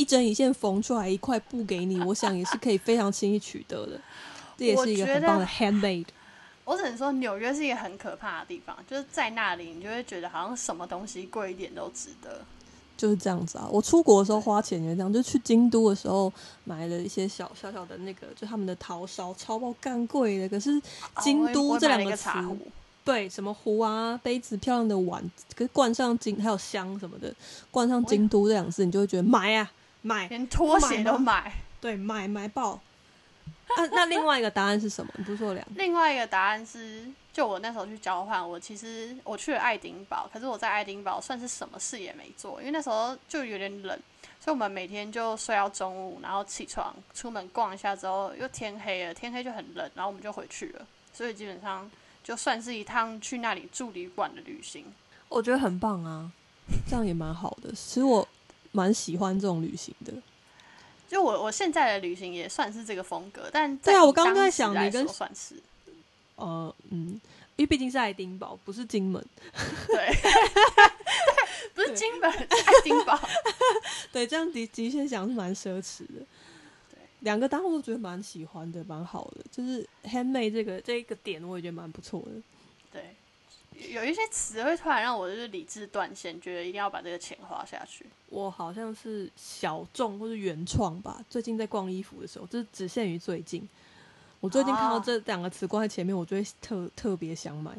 [0.01, 4.01] 一针一线缝出来一块布给你，我想也是可以非常轻易取得的。
[4.57, 6.07] 这也是一个很棒的 handmade。
[6.65, 12.41] 我只能说，纽约是一个很可怕的地方，就是在那里，你就会觉得好像什么东西贵一点都值得。
[12.97, 13.67] 就是这样子啊！
[13.71, 16.31] 我出国的时候花钱也这样，就去京都的时候
[16.65, 20.47] 买了一些小小小的那个，就他们的陶烧，超爆干贵的。
[20.47, 20.79] 可是
[21.19, 22.29] 京都这两个词，
[23.03, 25.19] 对，什么壶啊、杯子、漂亮的碗，
[25.55, 27.33] 可是冠上京还有香什么的，
[27.71, 32.79] 冠上京都这两字，你就会觉得买啊买，连拖鞋都买，对，买买爆。
[33.77, 35.13] 那那另外一个答案是什么？
[35.15, 35.65] 你不是说两？
[35.75, 43.97] 另外一个答案是，就我那时候去交换，我其实我去了爱丁堡，可是我在爱丁堡算是什么事也没做，因为那时候就有点冷，
[44.41, 51.89] 所以我们每天就睡到中午，然后起床出门逛一下之后又天黑了，天黑就很冷，然后我们就回去了，所以基本上
[52.25, 54.83] 就算是一趟去那里住旅馆的旅行，
[55.29, 56.29] 我觉得很棒啊，
[56.89, 58.27] 这样也蛮好的，其实我
[58.71, 60.13] 蛮喜欢这种旅行的。
[61.07, 65.55] 就我我现在的旅行也算是这个风格，但对啊，我刚刚在想你跟算是，
[66.35, 67.19] 呃嗯，
[67.57, 69.21] 因为毕竟是爱丁堡，不是金门，
[69.87, 70.15] 对，
[71.75, 72.47] 不是金门，爱
[72.81, 73.19] 丁堡，
[74.13, 76.25] 对，这样的的确想是蛮奢侈的，
[76.89, 82.41] 对，两个单我都觉得蛮喜欢的，蛮好的，就是 handmade 这个这一个点，我也觉得蛮不错的，
[82.93, 83.15] 对。
[83.75, 88.05] 有一些词会突然让我就是理智断线，觉得一定要把这个钱花下去。
[88.27, 91.23] 我好像是小众或是原创吧。
[91.29, 93.67] 最近在逛衣服的时候，这只限于最近。
[94.39, 97.71] 我最近看到这两个词挂在前面，我就会特特别想买。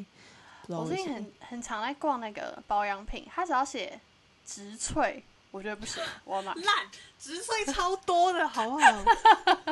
[0.68, 4.00] 我最近很很常在逛那个保养品，它只要写
[4.46, 6.54] 植萃，我觉得不行，我要买。
[6.62, 9.04] 烂，植萃超多的，好不好？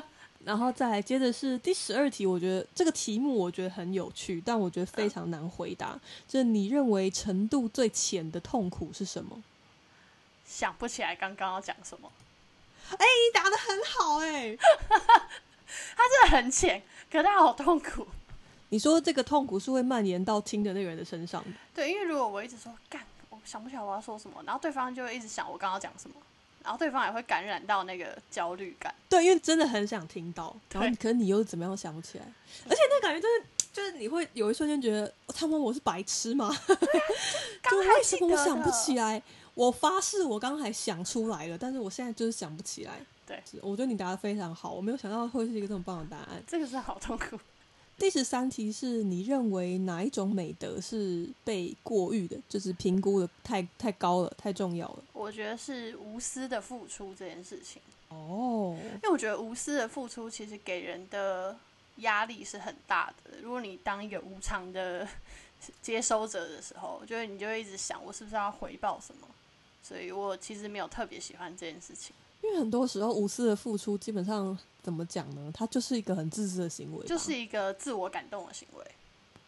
[0.44, 5.98] 然后再来接着是第十二题，我觉得这个题目我觉得很有趣，但我觉得非常难回答。
[6.26, 9.42] 就是你认为程度最浅的痛苦是什么？
[10.46, 12.11] 想不起来刚刚要讲什么。
[12.90, 18.07] 哎，你答的很好哎，他真的很浅，可他好痛苦。
[18.70, 21.50] 你说这个痛苦是会蔓延到听的那个人的身上的？
[21.74, 26.16] 对，因为如果我一直说干，我想不起来我要说什么，然后对方就会一直想我刚刚讲什么。
[26.62, 32.25] 然后对方也会感染到那个焦虑感，对，因为真的很想听到，然后可是你又怎么样想不起来？
[32.68, 36.51] 而且那感觉就是，就是你会有一瞬间觉得，他妈我是白痴吗？
[37.70, 39.23] 就为什么我想不起来？
[39.55, 42.92] 我发誓我刚刚还想出来了，但是我现在就是想不起来。
[43.27, 46.42] 对，我觉得你答的非常好，我没有想到会是一个这么棒的答案。
[46.46, 47.38] 这个是好痛苦。
[48.00, 55.04] 第十三题是你认为哪一种美德是被过誉的，就是评估的太太高了，太重要了？
[55.12, 57.82] 我觉得是无私的付出这件事情。
[58.08, 61.54] 哦，因为我觉得无私的付出其实给人的
[61.96, 63.36] 压力是很大的。
[63.42, 65.06] 如果你当一个无偿的
[65.82, 69.28] 接收者的时候，我觉得你就会一直想，我是不是要回报什么？
[69.82, 72.16] 所以我其实没有特别喜欢这件事情。
[72.50, 75.50] 因为很多时候无私的付出，基本上怎么讲呢？
[75.54, 78.84] 它就是一个很自私的行为，就是一个自我感动的行为。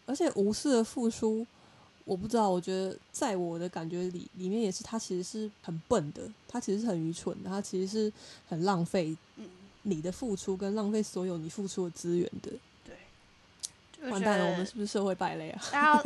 [0.05, 1.45] 而且无私的付出，
[2.05, 8.13] 我不知道，我觉得在我的感觉里，里面也是，它其实是很笨的，它其实是很愚蠢的，它其实是
[8.47, 9.13] 很浪费
[9.81, 12.51] 你的付出，跟浪费所有你付出的资源的。
[12.85, 15.61] 对，完蛋了，我们是不是社会败类啊？
[15.73, 16.01] 然后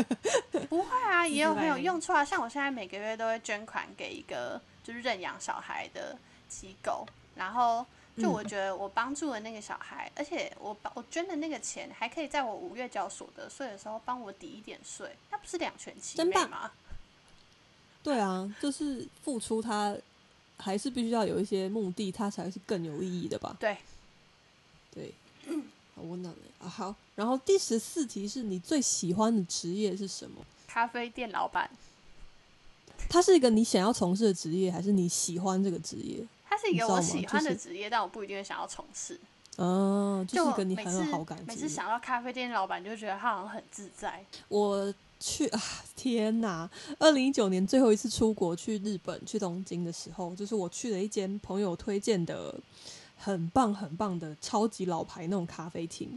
[0.67, 2.25] 不会啊，也有很有用处啊。
[2.25, 7.05] 像我现在每个月都会捐款给一个就是认养小孩的机构，
[7.36, 7.86] 然后
[8.17, 16.71] 就我觉得我帮助了那个小孩，而且我把我捐的那个钱还可以在我五月缴所得税的时候帮我抵一点税，那不是两全其美吗？
[18.03, 19.95] 对啊，就是付出，它
[20.57, 23.55] 还是必须要有一些目的，它才是更有意义的吧？
[23.60, 23.77] 对，
[24.93, 25.13] 对，
[25.95, 26.69] 好温暖啊！
[26.69, 30.43] 好，然后第十四题是你最喜欢的职业是什么？
[30.67, 31.69] 咖啡店老板。
[33.10, 36.25] 他是一个你想要从事的职业，还是你喜欢这个职业？
[36.58, 39.20] 他是一个我喜欢的职业，但我不一定会想要从事。
[39.58, 41.38] 哦，就是跟你很有好感。
[41.48, 44.26] 每次想到咖啡店老板，就觉得他好像很自在。
[44.48, 44.93] 我。
[45.20, 45.60] 去 啊！
[45.96, 46.70] 天哪！
[47.00, 52.54] 二零一九年最后一次出国去日本去东京的时候，就是我去了一间朋友推荐的
[53.17, 56.08] 很棒很棒的超级老牌那种咖啡厅，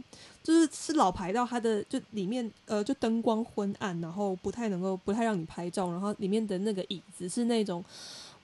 [0.43, 7.83] 就是是老牌到它的就里面呃就灯光昏暗，然后不太能够不太让你拍照，然后里面的那个椅子是那种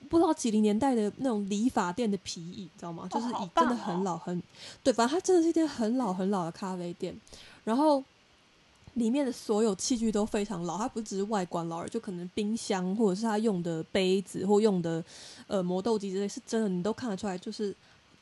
[0.08, 3.06] 不知道几零年代的那种理发店的皮椅，你知道吗？
[3.10, 4.42] 就是椅真的很老很
[4.82, 7.14] 对，反正它真的是一间很老很老的咖啡店，
[7.64, 8.02] 然后。
[8.94, 15.04] 里面的所有器具都非常老，它不只是外观老，就可能冰箱或者是它用的杯子或用的
[15.46, 17.72] 呃磨豆机之类，是真的你都看得出来，就是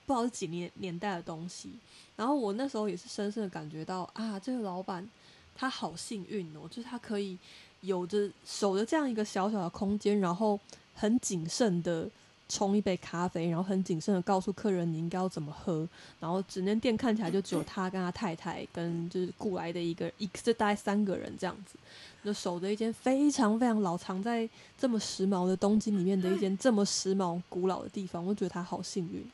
[0.05, 1.71] 不知道是几年年代的东西。
[2.15, 5.09] 然后我那时候也是深深的感觉到啊，这个老板
[5.55, 7.39] 他好幸运哦，就是他可以
[7.81, 10.61] 有着守着这样一个小小的空间，然后
[10.97, 12.11] 很谨慎的。
[12.49, 15.85] 冲一杯咖啡，然后很谨慎的告诉客人你应该要怎么喝。
[16.21, 21.77] 然后纸面店看起来就只有他跟他太太跟就是雇来的一个一就大概三个人这样子，
[22.23, 29.29] 就守着一间非常非常老藏在这么时髦的东京里面的一间这么时髦古老的地方，我觉得他好幸运。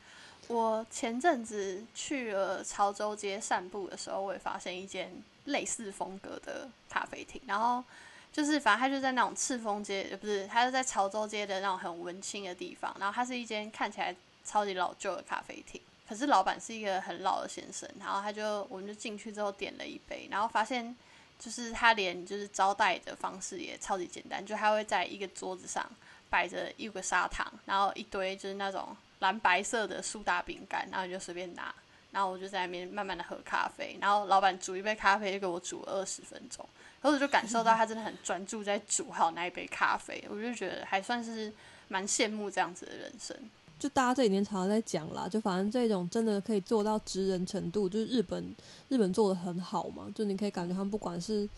[0.48, 5.12] 我前阵子去了潮州街散步的时候，我也发现一间
[5.44, 7.84] 类似风格的咖啡厅，然后。
[8.32, 12.96] 就是，反正他就在那种赤峰街，不是，他就在潮州街的那种很文青的地方。
[12.98, 17.86] 然后它是一间看起来超级老旧的咖啡厅，可是老板是一个很老的先生。
[18.00, 20.96] 然后他就，我们就进去之后点了一杯，然后发现
[21.38, 25.84] 就是他连就是招待的方式也超级简单，就他会在一个桌子上
[26.30, 31.74] 摆着一个砂糖，然后一堆就是那种蓝白色的苏打饼干，然后你就随便拿，
[32.12, 36.64] 然后我就在那边慢慢的喝咖啡，然后老板煮一杯咖啡就给我煮了二十分钟。
[37.00, 41.52] 然后我就感受到他真的很专注在煮好那一杯咖啡，我就觉得还算是
[41.88, 43.36] 蛮羡慕这样子的人生。
[43.76, 48.54] 就大家这几年常常在讲啦，就反正这种真的可以做到职人程度，就是日本
[48.88, 50.06] 日本做的很好嘛。
[50.14, 51.48] 就你可以感觉他们不管是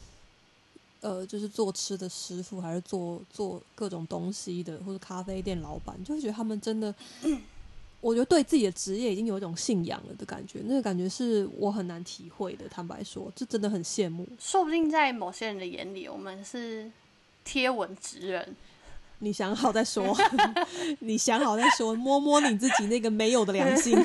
[1.01, 6.95] 呃，就是做吃的师傅，还是做做各种东西的，或者咖啡店老板，就会觉得他们真的。
[8.05, 12.69] 我觉得对自己的职业已经有一种信仰了的感觉，那个感觉是我很难体会的。
[12.69, 14.29] 坦白说，这真的很羡慕。
[14.39, 16.91] 说不定在某些人的眼里，我们是
[17.45, 18.55] 贴文职人。
[19.21, 20.15] 你想好再说，
[21.01, 23.97] 你想好再说，摸摸你自己那个没有的良心。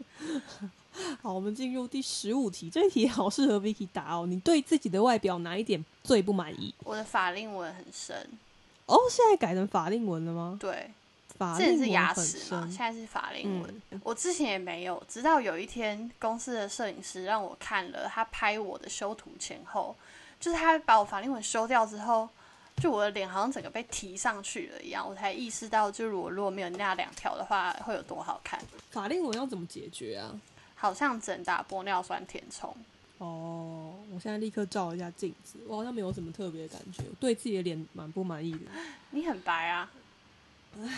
[1.20, 4.26] 好，我们进入第十五题，这一题好适合 Vicky 答哦。
[4.26, 6.74] 你对自己的外表哪一点最不满意？
[6.84, 8.16] 我的法令纹很深。
[8.86, 10.56] 哦，现在改成法令纹了吗？
[10.58, 10.90] 对。
[11.56, 13.82] 之前是牙齿嘛，现在是法令纹。
[14.02, 19.94] 我之前也没有，直到有一天公司的摄影师让我看了他拍我的修图前后，
[20.40, 22.28] 就是他把我法令纹修掉之后，
[22.76, 28.60] 就我的脸好像整个被提上去了一样，我才意识到，就是我如果没有那两条的话，会有多好看。
[28.90, 30.38] 法令纹要怎么解决啊？
[30.74, 32.74] 好像整打玻尿酸填充。
[33.18, 38.70] 哦，我现在立刻照一下镜子，我好像没有什么特别的感觉，对自己的脸蛮不满意的。
[39.10, 39.90] 你很白啊。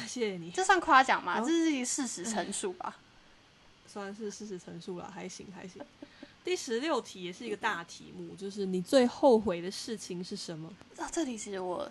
[0.06, 1.40] 谢谢你，这算夸奖吗？
[1.40, 2.96] 这是一事实陈述吧？
[3.86, 5.82] 算是事实陈述了，还行还行。
[6.44, 10.72] 第十六题也是一个大题目，就是你最后悔的事情是什么？
[10.96, 11.90] 啊，这题其实我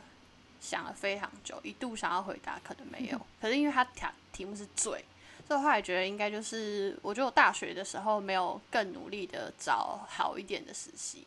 [0.60, 3.22] 想了非常久，一度想要回答，可能没有。
[3.40, 5.04] 可是因为它题题目是最，
[5.48, 11.24] 所以后来觉得应该就是，我觉得我大学的时候没有更努力的找好一点的实习。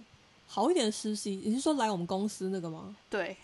[0.52, 2.96] 好一点的实习，你是说来我们公司那个吗？
[3.08, 3.36] 对，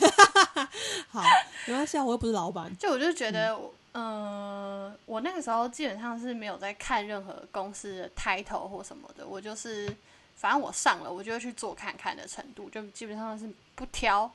[1.12, 1.22] 好，
[1.66, 2.74] 没关系啊，我又不是老板。
[2.80, 3.54] 就我就觉得，
[3.92, 9.94] 嗯，我那个时候基本上是没有在看任何公司的 title 或什么的，我就是
[10.36, 14.32] 反正我上了，我就会去做看看的程度，就基本上是不挑。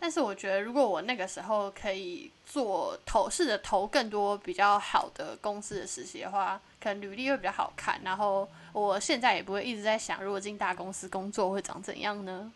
[0.00, 8.00] 但是我觉得，如果我那个时候可以做投试着投更多比较好的公司的实习的话，可能履历会比较好看。
[8.02, 12.52] 然后我现在也不会一直在想，如果进大公司工作会长怎样呢？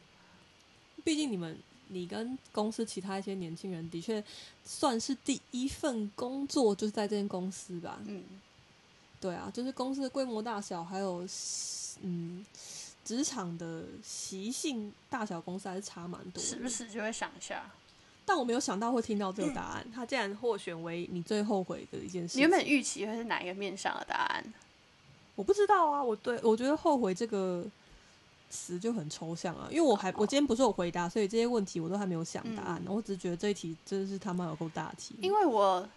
[1.04, 1.58] 毕竟你们，
[1.88, 4.22] 你跟公司其他一些年轻人，的确
[4.64, 7.98] 算是第一份工作就是在这间公司吧。
[8.06, 8.24] 嗯，
[9.20, 11.26] 对啊，就是公司的规模大小，还有
[12.00, 12.44] 嗯。
[13.06, 17.64] 职场的习性，大小公司还是差蛮多，时不时就会想一下。
[18.24, 22.34] 但我没有想到会听到这个答案，他竟然获选为你最后悔的一件事。
[22.34, 24.44] 你原本预期会是哪一个面向的答案？
[25.36, 27.64] 我不知道啊，我对我觉得后悔这个
[28.50, 32.82] 词就很抽象啊，因为我还我今天不是有回答，所以这些问题我都还没有想答案。
[32.88, 35.14] 我只是觉得这一题真的是他妈有够大题。
[35.20, 35.88] 因为我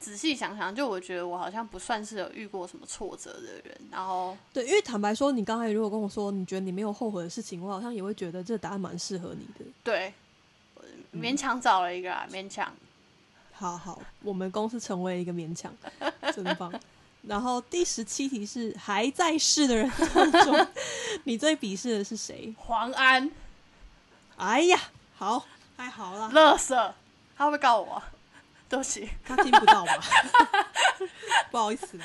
[0.00, 3.78] 仔细想想，就我觉得我好像不算是有遇过什么挫折的人。
[3.90, 9.70] 然后对，因为坦白说，你刚才如果跟我说你觉得你没有后悔的事情，我好像也会觉得这答案蛮适合你的。
[9.84, 10.12] 对。
[11.12, 12.70] 勉强找了一个啊，勉强。
[13.52, 15.72] 好好，我们公司成为一个勉强，
[16.34, 16.70] 真棒。
[17.26, 20.66] 然后第十七题是还在世的人当中，
[21.24, 22.54] 你最鄙视的是谁？
[22.56, 23.30] 黄安。
[24.36, 24.78] 哎呀，
[25.16, 25.44] 好，
[25.76, 26.30] 太好了。
[26.30, 26.94] 乐色，
[27.36, 28.02] 他会不会告我？
[28.68, 29.98] 对不起，他听不到吧？
[31.50, 31.98] 不好意思。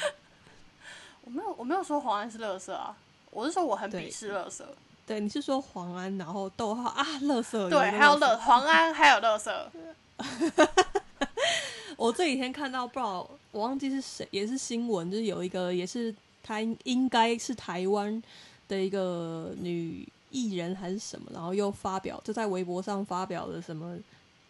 [1.22, 2.96] 我没有，我没有说黄安是乐色啊，
[3.30, 4.76] 我是说我很鄙视乐色。
[5.06, 7.70] 对，你是说黄安，然后逗号啊，乐色。
[7.70, 9.72] 对，还有乐黄安，还有乐色。
[12.02, 18.22] 我这几天看到，不知道我忘记是谁，也是新闻，就是有一个也是台，应该是台湾
[18.68, 23.96] 的一个女艺人还是什么，然后又发表就在微博上发表了什么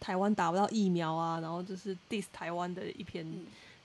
[0.00, 3.30] 台湾打不到疫苗啊，然后就是 diss 台湾的一篇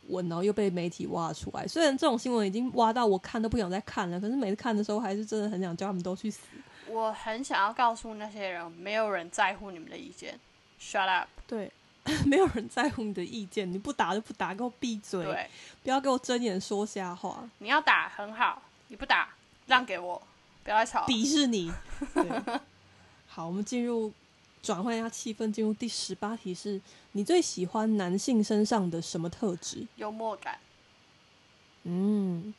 [0.07, 1.67] 文，然后又被媒体挖出来。
[1.67, 6.39] 虽然这种新闻已经挖到我看都不想再看了，可是每次看的时候还是真的很想叫他们都去死。
[6.87, 10.39] 我很想要告诉那些人，没有人在乎你们的意见。
[10.79, 11.27] Shut up！
[11.45, 11.69] 对，
[12.25, 15.23] 没有人在乎你的意见，你不打就不打，给我闭嘴！
[15.23, 15.49] 对，
[15.83, 17.49] 不要给我睁眼说瞎话。
[17.59, 19.33] 你要打很好，你不打
[19.67, 20.21] 让给我，
[20.63, 21.05] 不要再吵。
[21.05, 21.71] 鄙视你。
[23.27, 24.11] 好，我们进入
[24.61, 26.81] 转换一下气氛，进入第十八题：是
[27.11, 29.85] 你最喜欢男性身上的什么特质？
[29.97, 30.59] 幽默感。
[31.83, 32.53] 嗯。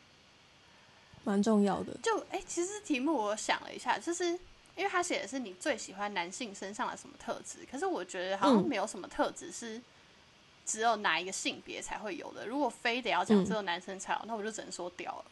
[1.25, 1.95] 蛮重要的。
[2.03, 4.39] 就哎，其实题目我想了一下，就是
[4.79, 9.83] 因为他写的是你最喜欢男性身上的什么特质，可是我觉得好像没有什么特质是
[10.65, 12.47] 只有哪一个性别才会有的。
[12.47, 15.25] 如果非得要讲只有男生才有，那我就只能说屌了。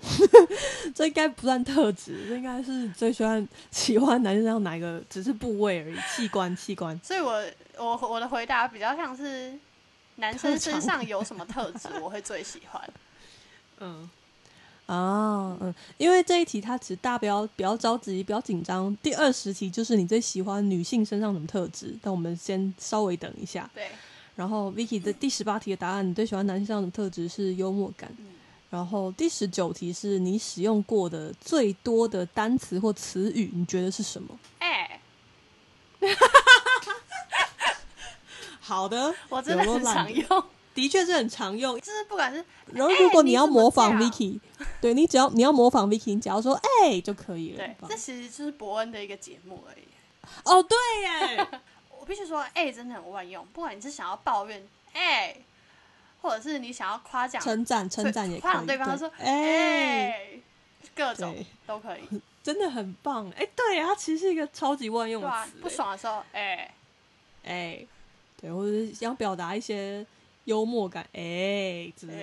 [0.94, 6.98] 这应该不算特质，这应该是最喜欢喜欢男生身上哪一个只是部位而已，器官器官。
[7.04, 7.44] 所以我
[7.76, 9.58] 我我的回答比较像是
[10.16, 12.90] 男生身上有什么特质，我会最喜欢。
[13.80, 14.08] 嗯。
[14.86, 18.96] 啊，嗯，因为这一题它其实大家不要不要着急，不要紧张。
[19.02, 21.96] 第二十题就是你最喜欢女性身上什么特质？
[22.00, 23.68] 但我们先稍微等一下。
[23.74, 23.88] 对。
[24.36, 28.14] 然后 Vicky 的第十八题的答案，你最喜欢男性上的特质是幽默感。
[28.70, 34.38] 然后第十九题是你使用过的最多的单词或词语，你觉得是什么？
[34.60, 35.00] 哎。
[38.60, 40.44] 好的，我真的很常用。
[40.76, 44.38] 的确是很常用，就是不管是，然后如果你要模仿 Vicky，
[44.78, 46.52] 对你只要你要模仿 Vicky，你只要说
[46.84, 47.56] 哎就可以了。
[47.56, 49.84] 对，这其实就是伯恩的一个节目而已。
[50.44, 51.48] 哦，对耶，
[51.98, 55.34] 我必须说哎真的很万用，不管你是想要抱怨哎，
[56.20, 60.32] 或者是你想要夸奖、称赞、称赞也夸奖对方说哎，
[60.94, 61.34] 各种
[61.66, 63.32] 都可以， 真的很棒。
[63.34, 65.52] 哎，对呀，它其实是一个超级万用的词。
[65.62, 66.70] 不爽的时候哎
[67.44, 67.86] 哎，
[68.38, 70.04] 对，或者是想表达一些。
[70.46, 72.16] 幽默感，哎，真的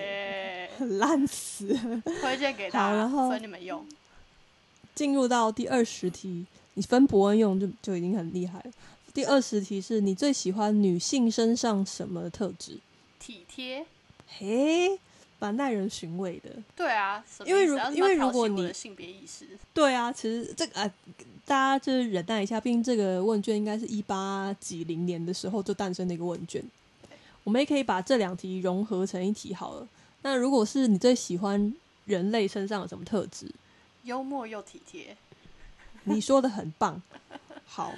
[0.98, 1.68] 烂死！
[2.20, 3.86] 推荐给大家，分你们用。
[4.94, 8.70] 进入到第二十题，你分伯恩用就就已经很厉害了。
[9.12, 12.78] 第二十题是你最喜欢女性身上什么特质？
[13.20, 13.84] 体贴，
[14.38, 14.98] 嘿，
[15.38, 16.50] 蛮耐人寻味的。
[16.74, 20.90] 对啊，因为如因为如果你性别意识，对啊，其实这个啊，
[21.44, 26.62] 大家就是忍耐一下，毕竟这个问卷应该是一八几零年的时候就诞生的一个问卷。
[27.44, 29.86] 我们也可以把这两题融合成一题好了。
[30.22, 31.72] 那如果是你最喜欢
[32.06, 33.46] 人类身上有什么特质？
[34.02, 35.16] 幽默又体贴。
[36.04, 37.00] 你说的很棒。
[37.66, 37.94] 好，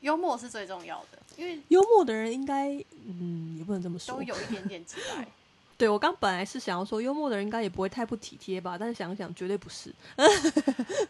[0.00, 2.68] 幽默是最重要的，因为幽默的人应该，
[3.06, 5.26] 嗯，也不能这么说，都有一点点直白。
[5.78, 9.90] 对我刚本来是想要说，幽默的人应该也不会太不体贴吧，但是想想绝对不是。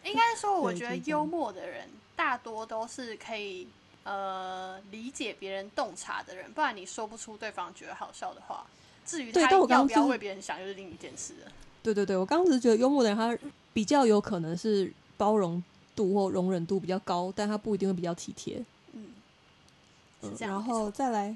[0.03, 3.67] 应该说，我觉得幽默的人大多都是可以。
[4.07, 8.65] 呃，理解别人洞察的人，不然你说不出对方觉得好笑的话。
[9.05, 11.51] 至于他要不要为别人想，就是另一件事了。
[11.83, 13.37] 对对对，我刚刚只是觉得幽默的人，他
[13.73, 15.61] 比较有可能是包容
[15.93, 18.63] 度或容忍度比较高，但他不一定会比较体贴。
[18.93, 19.07] 嗯，
[20.23, 21.35] 是这样然后再来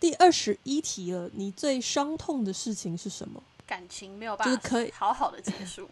[0.00, 3.40] 第二十一题了，你最伤痛的事情是什么？
[3.66, 5.88] 感情没有办法可以好好的结束。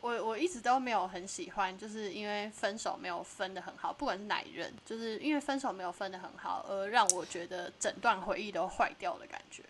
[0.00, 9.62] 我我一直都没有很喜欢，就是因为分手没有分的很好，不管是哪一任，就是因为分手没有分的很好，而让我觉得整段回忆都坏掉的感觉。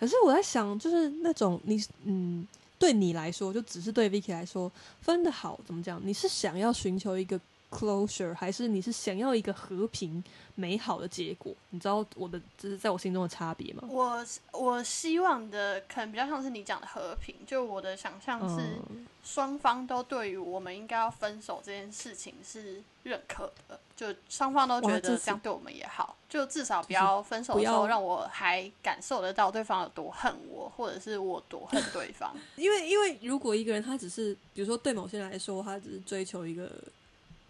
[0.00, 2.46] 可是我在想，就是那种你嗯，
[2.78, 4.70] 对你来说，就只是对 Vicky 来说，
[5.00, 6.00] 分的好怎么讲？
[6.04, 7.40] 你是想要寻求一个
[7.70, 10.22] closure，还是你是想要一个和平
[10.54, 11.54] 美好的结果？
[11.70, 13.82] 你知道我的这是在我心中的差别吗？
[13.88, 18.76] 我我希望的可能比较像是你讲的和平，就我的想象是
[19.24, 32.34] 双方都对于我们应该要分手这件事情是认可的，就双方都觉得这样对我们也好，就至少不要分手的时候让我还感受得到对方有多恨我，或者是我多恨对方。
[32.56, 36.70] 因为因为如果一个人他只是比如说对某些人来说，他只是追求一个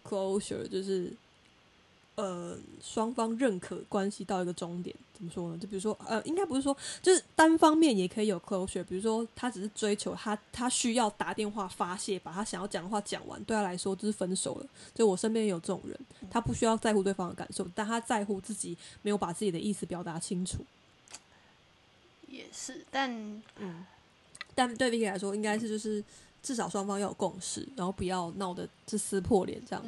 [0.09, 1.13] closure，就是。
[2.19, 5.59] 呃，双方认可关系到一个终点，怎么说呢？
[5.59, 8.83] 就比如说，呃，应该不是说，就是单方面也可以有 closure。
[8.85, 14.67] 比如说，他只是追求他，他需要打电话发泄，把他想要讲的话讲完，对他来说就是分手了。
[14.95, 15.95] 就我身边有这种人，
[16.31, 20.65] 他不需要在乎对方的感受，但他在乎自己没有把自己的意思表达清楚。
[22.29, 23.13] 也是，但
[23.59, 23.85] 嗯，
[24.55, 26.03] 但对 Vicky 来说，应该是就是
[26.47, 29.85] 至少双方要有共识，然后不要闹得是撕破脸这样。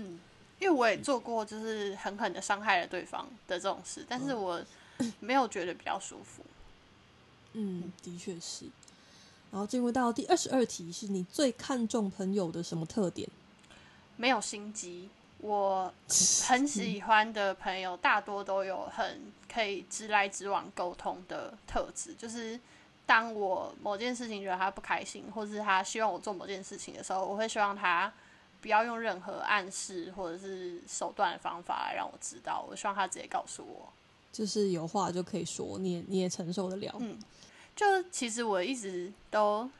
[0.59, 4.61] 因为我也做过，就是狠狠的伤害了对方的这种事，但是我
[5.21, 6.43] 没有觉得比较舒服。
[7.53, 8.65] 嗯，的确是。
[9.53, 13.29] 然后进入到第二十二题，是你最看重朋友的什么特点？
[14.17, 15.09] 没有心机。
[15.39, 15.95] 我
[16.49, 22.13] 很喜欢的朋友，大多都有很可以直来直往沟通的特质。
[22.19, 22.59] 就是
[23.09, 28.13] 当我某件事情觉得他不开心，或是他希望我做某件事情的时候，我会希望他。
[28.61, 33.89] 不要用任何暗示或者是手段的方法来让我知道，我希望他直接告诉我，
[34.33, 36.93] 就是有话就可以说，你也你也承受得了。
[36.99, 37.17] 嗯，
[37.77, 39.71] 就其实我一直都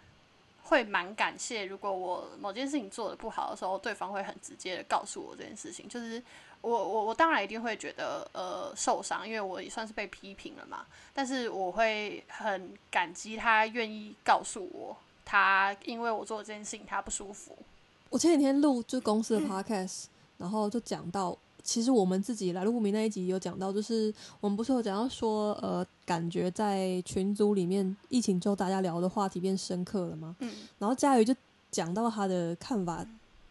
[0.63, 5.89] 会蛮感谢，如果我某件事情做的不好的时候，对方会很直接的告诉我这件事情。
[5.89, 6.23] 就是
[6.61, 10.85] 我我我当然一定会觉得呃受伤，因为我也算是被批评了嘛。
[11.15, 17.57] 但是我会很感激他愿意告诉我，他因为我做这件事情他不舒服。
[18.11, 20.07] 我前几天录就公司的 podcast，
[20.39, 30.35] 然后就讲到，其实我们自己来路不明那一集有讲到，就是我们不是有讲到说，呃，感觉在群组里面疫情之后大家聊的话题变深刻了吗？
[30.41, 30.51] 嗯。
[30.79, 31.35] 然后佳瑜就
[31.71, 33.07] 讲到他的看法，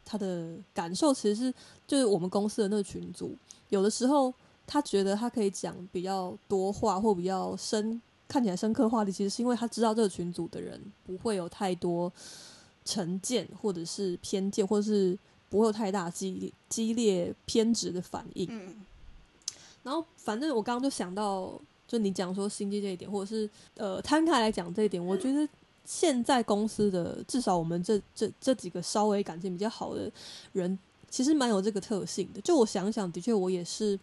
[0.07, 1.53] 他的感受其实是，
[1.85, 3.35] 就是我们公司的那个群组，
[3.69, 4.33] 有的时候
[4.65, 12.11] 他觉得他可以讲比较多话或比较深，看起来深刻话题，其实是因为他知道这个群组的人不会有太多。
[12.89, 18.47] 成见，或者是偏见，或者是不会有太大激激烈偏执的反应。
[18.49, 18.77] 嗯，
[19.83, 25.45] 然后反正我刚刚就想到，就你讲说心机这一点，或者是呃摊开来讲这一点，我觉得
[25.87, 30.11] 现在公司的至少我们这这这几个稍微感情比较好的
[30.51, 30.77] 人，
[31.09, 32.41] 其实蛮有这个特性的。
[32.41, 33.97] 就我想想，的确我也是，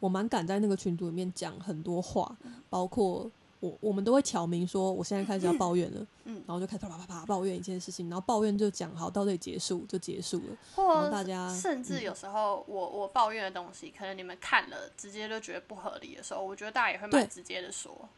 [0.00, 2.34] 我蛮敢在那个群组里面讲很多话，
[2.70, 3.30] 包括。
[3.60, 18.08] 我我们都会挑明说，我现在开始要抱怨了，嗯，然后就开始啪啪啪抱怨一件事情，然后抱怨就讲好到这里结束就结束了，或大家甚至有时候我我抱怨的东西，可能你们看了直接就觉得不合理的时候，我觉得大家也会蛮直接的说，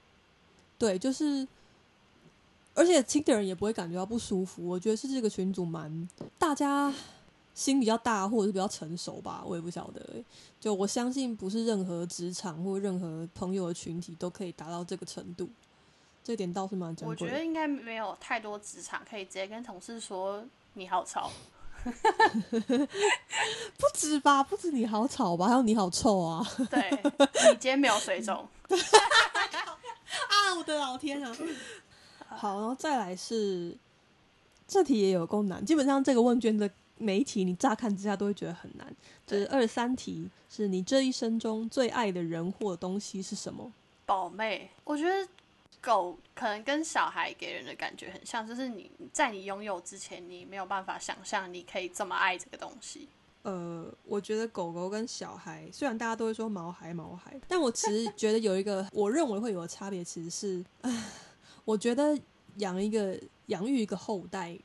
[0.76, 1.48] 对，就是，
[2.80, 6.08] 而且听的人也不会感觉到不舒服，我觉得是这个群组蛮
[6.38, 6.92] 大家。
[7.52, 10.24] 心比较大，或者是比较成熟吧，我也不晓得。
[10.58, 15.50] 就我相信，不是任何职场或任何朋友的群体都可以达到这个程度。
[16.22, 17.10] 这点倒是蛮珍贵。
[17.10, 20.42] 我觉得应该没有太多职场可以直接跟同事说
[20.74, 21.30] 你好吵。
[23.76, 26.46] 不止吧，不止你好吵吧，还有你好臭啊！
[26.70, 28.36] 对，你今天没有水肿。
[28.70, 31.36] 啊，我的老天啊！
[32.36, 33.76] 好，然后再来是
[34.66, 36.70] 这题也有够难，基本上这个问卷的。
[37.02, 38.86] 媒体，你乍看之下都会觉得很难。
[39.26, 43.72] 就是二三题，是你这一生中最爱的人或东西是什么？
[44.04, 45.26] 宝妹，我觉得
[45.80, 53.08] 狗可能跟小孩给人的感觉很像，就是你在你拥有之前，你没有办法想象你可以这么爱这个东西。
[53.44, 60.62] 呃，我觉得狗狗跟小孩，虽然大家都会说毛孩毛孩，但我其实觉得有一个我认为会有的差别，其实是，
[61.64, 62.18] 我觉得
[62.56, 64.58] 养一个养育一个后代。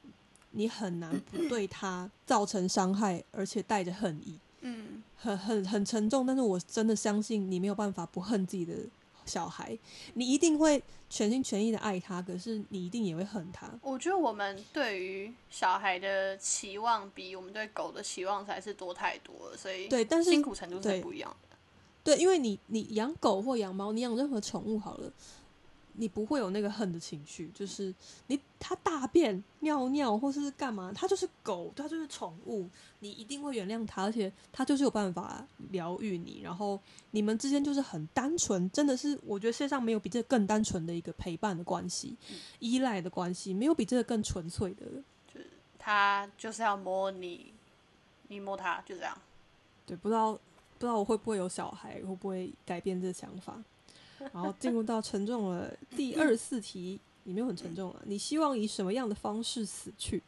[0.58, 6.26] 你很难不对他造成伤害，而且带着恨意，嗯，很很很沉重。
[6.26, 8.74] 但是我真的相信你没有办法不恨自己的
[9.26, 9.78] 小孩，
[10.14, 13.70] 你一定会全心全意的爱他，可是你一定也会恨他。
[13.82, 21.58] 我觉得我们对于小孩的期望比我们对狗的期望才是多太多了，所以对，但是辛苦程度是不一样的。
[22.02, 25.12] 对，因为你你养狗或养猫，你养任何宠物好了。
[25.98, 27.94] 你不会有那个恨的情绪，就是
[28.28, 32.68] 你它大便、尿尿或是干嘛，它就是狗，它就是宠物，
[33.00, 36.80] 你一定会原谅它，而且它就是有办法疗愈你，然后
[37.12, 42.16] 你们之间就是很单纯，真的是我觉得世界上没有比这更单纯的一个陪伴的关系、
[42.60, 44.86] 依赖的关系，没有比这个更纯粹的。
[45.34, 45.48] 就是
[45.80, 47.54] 它就是要摸你，
[48.28, 49.18] 你摸它，就这样。
[49.86, 50.40] 对，不知道不
[50.80, 53.64] 知道我会不会有小孩，会不会改变这个想法？
[54.34, 58.02] 然后进入到沉重的第二四题，你没有很沉重啊？
[58.06, 60.22] 你希望以什么样的方式死去？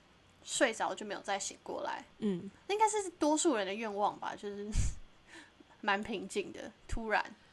[0.43, 4.65] 睡着就没有再醒过来，嗯，应该是多数人的愿望吧，就是
[5.81, 6.71] 蛮平静的。
[6.87, 7.46] 突然，我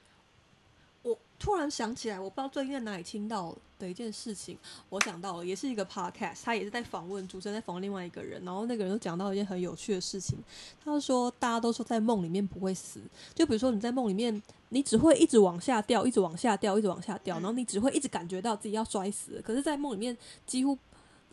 [1.45, 4.57] 突然想起来，我不知道最近在哪里听到的一件事情，
[4.89, 10.39] 我想到了，也是一个 podcast，他也是在访问主持人，在访问另外一个人，然后那个人就讲到一件很有趣的事情，
[10.83, 12.99] 他说大家都说在梦里面不会死，
[13.35, 20.17] 就比如说你在梦里面，你只会一直往下掉，一直往下掉，一直往下掉，然后你只会一直感觉到自己要摔死，可是，在梦里面
[20.47, 20.79] 几乎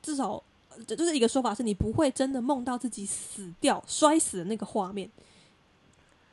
[0.02, 0.44] 至少
[0.86, 5.10] 这就是一个说法，是你不会真的梦到自己死掉、摔死的那个画面，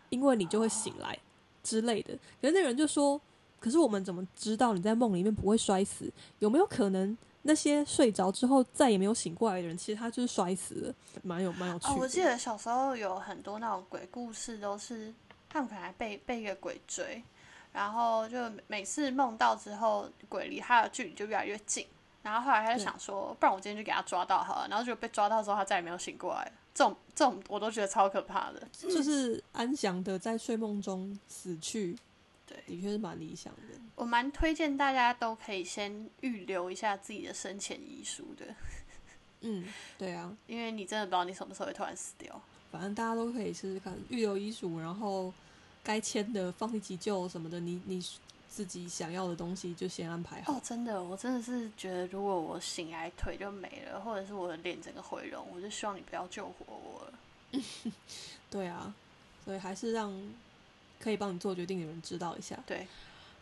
[0.09, 1.17] 因为你就会醒来
[1.63, 2.19] 之类的。
[2.43, 3.21] 可是那个人就说。
[3.61, 6.13] 可是我们怎么知道你在梦里面不会摔死？
[6.39, 10.95] 有没有可能那些睡着之后再也没有醒过来的人，其实他就是摔死了？
[11.23, 11.95] 蛮有蛮有趣的。
[11.95, 15.13] 哦，我记得小时候有很多那种鬼故事，都是
[15.49, 17.23] 他们可能被被一个鬼追，
[17.73, 21.87] 然后就每次梦到之后，鬼离他的距离就越来越近，
[22.23, 26.53] 然后后来他就想说，不然我今天就给他抓到好了，然后就被抓到之后，他再也没有醒过来。
[26.75, 31.97] 这种这种我都觉得超可怕的，就是安详的在睡梦中死去。
[32.49, 33.61] 对，的确是蛮理想的。
[33.95, 38.47] 我蛮推荐大家都可以先预留一下自己的生前遗书的。
[39.43, 39.65] 嗯，
[39.99, 42.41] 对啊，因为你真的不知道你什么时候会突然死掉。
[42.73, 45.33] 反正大家都可以试试看，预留遗嘱，然后
[45.85, 48.05] 该签的放弃急救什么的，你你
[48.49, 50.55] 自己想要的东西就先安排好。
[50.55, 57.63] 哦，真的，我真的是觉得，如果我醒来腿就没了，或者是我的脸整个毁容，我就希望你不要救活我了。
[58.51, 58.95] 对啊，
[59.45, 60.13] 所以还是让。
[61.01, 62.59] 可以帮你做决定的人知道一下。
[62.67, 62.87] 对，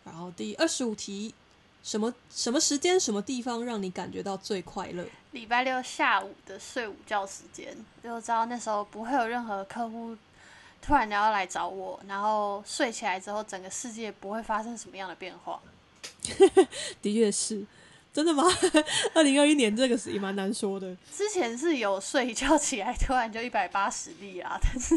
[0.05, 1.35] 然后第二十五题，
[1.83, 5.05] 什么什么时间、什么地方让你感觉到最快乐？
[5.33, 10.17] 礼拜六下午的睡午觉时间，就知道那时候不会有任何客户
[10.81, 15.61] 突然要来找我，然后睡起来之后，整个世界不会发生什么样的变化。
[17.03, 17.65] 的确是，
[18.13, 18.45] 真的吗？
[19.15, 20.97] 二零二一年这个是也蛮难说的。
[21.13, 24.97] 之前是有睡一觉起来，突然就一百八十例啊，但是。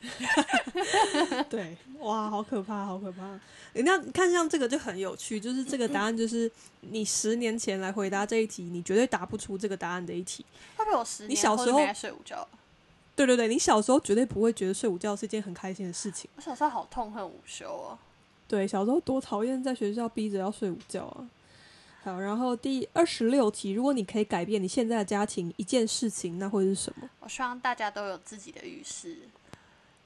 [1.50, 3.38] 对，哇，好可怕，好可怕！
[3.72, 10.44] 人家看像这个就很有趣，就是这个答案就是你十年前来回答这一题，你绝对答不出这个答案的一题。
[10.76, 12.48] 会不会我十年小时候睡午觉？
[13.14, 16.30] 对对对，你小时候绝对不会觉得睡午觉是一件很开心的事情。
[16.36, 17.98] 我小时候好痛恨午休哦。
[18.48, 21.28] 对，小时候多讨厌在学校逼着要睡午觉啊。
[22.02, 27.10] 好，然后第二十六题，如果你可以改变你现在的家庭一件事情，那会是什么？
[27.20, 29.18] 我希望大家都有自己的浴室。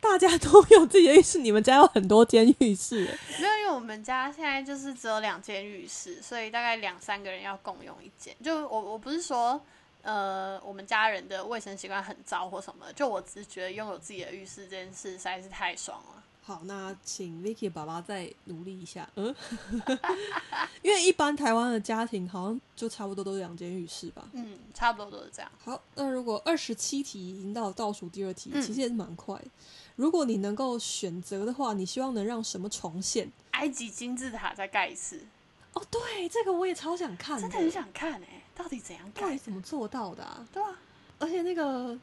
[0.05, 3.07] 大家都有自己的浴室，你们家有很多间浴室？
[3.41, 8.37] 没有，因为我们家现在就是只有两间浴室，所以大概两三个人要共用一间。
[8.45, 9.59] 就我我不是说，
[10.03, 16.23] 呃，我们家人的卫生习惯很糟或什么，就我只是觉得拥有自己的浴室这件事实在是太爽了。
[16.43, 19.35] 好，那请 Vicky 爸爸再努力一下，嗯，
[20.83, 24.29] 因为一般台湾的家庭好像就差不多都是两间浴室吧？
[24.35, 25.51] 嗯，差不多都是这样。
[25.65, 29.41] 好，那如果二十七题已经到倒数第二题，其实也是蛮快。
[29.97, 33.31] 如果你能够选择的话，你希望能让什么重现？
[33.53, 35.21] 埃及金字塔再盖一次？
[35.75, 39.37] 哦，对，这个我也超想看，真的很想看哎，到底怎样盖？
[39.37, 40.47] 怎么做到的？
[40.53, 40.79] 对啊，
[41.19, 41.99] 而且那个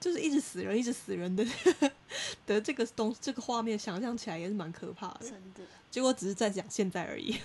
[0.00, 1.44] 就是一直死人，一直死人的
[2.46, 5.20] 的这个东这个画面，想象起来也是蛮可怕的。
[5.20, 5.60] 真的，
[5.90, 7.38] 结果只是在讲现在而已。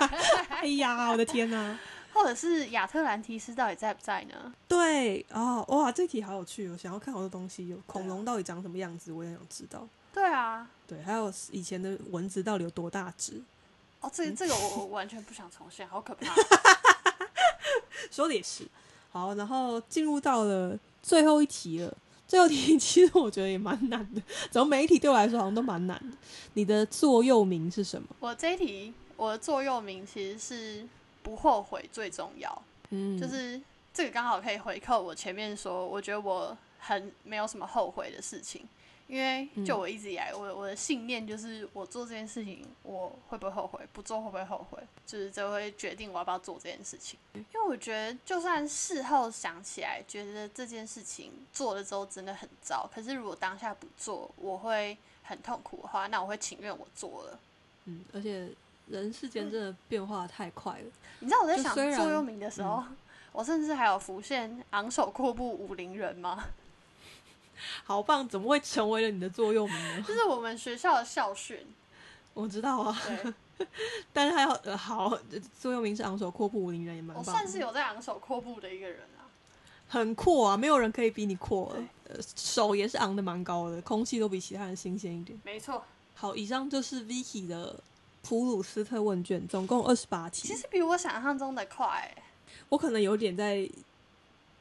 [0.48, 1.78] 哎呀，我的天哪！
[2.14, 4.54] 或者是亚特兰提斯到底在不在呢？
[4.68, 6.78] 对哦，哇，这题好有趣哦！
[6.80, 9.86] 想要看好多东西，有恐龙到底长什么样子，我也想知道。
[10.12, 13.42] 对啊，对，还有以前的蚊子到底有多大只？
[14.00, 16.32] 哦，这这个我我完全不想重现，好可怕。
[18.12, 18.64] 说的也是。
[19.10, 21.92] 好，然后进入到了最后一题了。
[22.28, 26.16] 最后一题其实我觉得也蛮难的，怎么每一题对我来说好像都蛮难的。
[26.52, 28.08] 你的座右铭是什么？
[28.20, 30.86] 我这一题我的座右铭其实是。
[31.24, 33.58] 不后悔最重要，嗯，就是
[33.94, 38.68] 这个刚好可以回扣我前面说，我觉得我很没有什么后悔的事情，
[39.06, 43.80] 因为就我一直以来，我我的信念就是我做这件事情，我会不会后悔？
[43.94, 44.78] 不做会不会后悔？
[45.06, 47.18] 就是这会决定我要不要做这件事情。
[47.32, 57.40] 因为我觉得，就算事后想起来，觉得这件事情做了之后真的很糟，可是如果当下不做，我会很痛苦的话，那我会情愿我做了。
[57.86, 58.50] 嗯，而且。
[58.88, 60.84] 人世间真的变化太快了。
[61.20, 62.82] 你知道我在想座右铭的时候，
[63.32, 66.44] 我甚至还有浮现昂首阔步武林人吗？
[67.84, 70.02] 好棒，怎么会成为了你的座右铭呢？
[70.06, 71.66] 这是我们学校的校训。
[72.34, 73.00] 我知道啊，
[74.12, 75.16] 但是还有呃好，
[75.58, 79.22] 座右铭是昂首阔步武林人也蛮我棒我，算是有在昂首阔步的一个人啊。
[79.86, 81.84] 很阔啊，没有人可以比你阔了。
[82.08, 85.38] 呃，手也是昂的蛮高的，空气都比其他人新鲜一点。
[85.44, 87.78] 没错，好，以上就是 Vicky 的
[88.26, 90.48] 普鲁斯特问卷，总共二十八题。
[90.48, 92.22] 其实比我想象中的快、欸。
[92.70, 93.68] 我可能有点在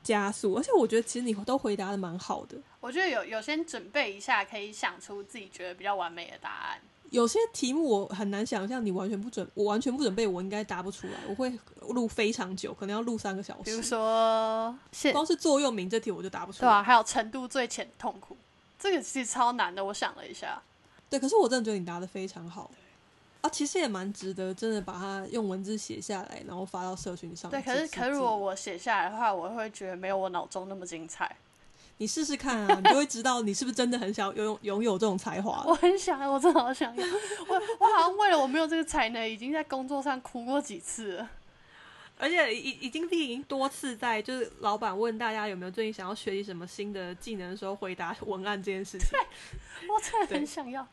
[0.03, 2.57] 加速，而且我觉得其实你都回答的蛮好的。
[2.81, 6.81] 我觉得有有先准备一下，可以想出自己觉得比较完美的答案。
[7.09, 11.13] 有些题目我很难想象，你完全不准，我完全不准备，我应该答不出来。
[11.29, 11.57] 我会
[11.89, 13.63] 录非常久，可能要录三个小时。
[13.63, 14.75] 比如说，
[15.13, 16.67] 光是座右铭这题我就答不出来。
[16.67, 18.35] 对啊，还有程度最浅的痛苦，
[18.79, 19.85] 这个其实超难的。
[19.85, 20.61] 我想了一下，
[21.09, 22.69] 对，可是我真的觉得你答的非常好
[23.43, 27.51] 啊，其实也蛮值得，真的把它用文字写下来，然后发到社群上。
[27.51, 31.35] 对，可是可是如果我写下来的话，我会觉得没有我脑中那么精彩。
[31.97, 35.61] 你试试看啊，你就会知道你是不是真的很想拥拥有这种才华。
[35.67, 37.05] 我很想，我真的好想要。
[37.47, 41.29] 我我好像为了我没有这个才能，已经在工作上哭过几次了。
[42.17, 49.07] 而且已已经已经多次在就是老板问大家有没有最近想要学习什么新的技能的时候，回答文案这件事情，
[49.89, 50.87] 我真的很想要，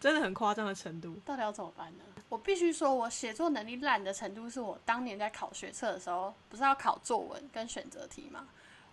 [0.00, 1.14] 真的很夸张的程度。
[1.24, 2.04] 到底要怎么办呢？
[2.28, 8.48] 我必须说，我写作能力烂的程度，是我当年在考学测的时候，不是要考作文跟选择题吗？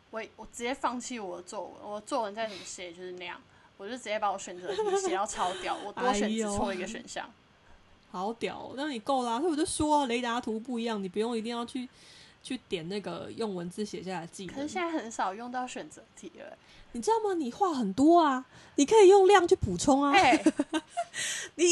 [0.10, 3.42] 我我直接放弃我的作文，我作文再怎么写就是那样，
[3.78, 7.30] 我就直接把我选择题写到超屌， 我多选只错一个选项。
[8.10, 9.38] 好屌，那你够啦。
[9.40, 11.88] 所以我就说雷达图不一样，你不用一定要去
[12.42, 14.56] 去点那个用文字写下来的技能。
[14.56, 16.58] 可是现在很少用到选择题了，
[16.94, 17.36] 你知道吗？
[17.36, 20.12] 你话很多啊，你可以用量去补充啊。
[20.14, 20.44] 哎、
[21.56, 21.66] 你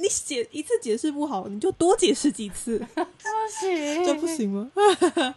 [0.00, 3.04] 你写一次解释不好，你就多解释几次，不
[3.60, 4.70] 行，这不行吗？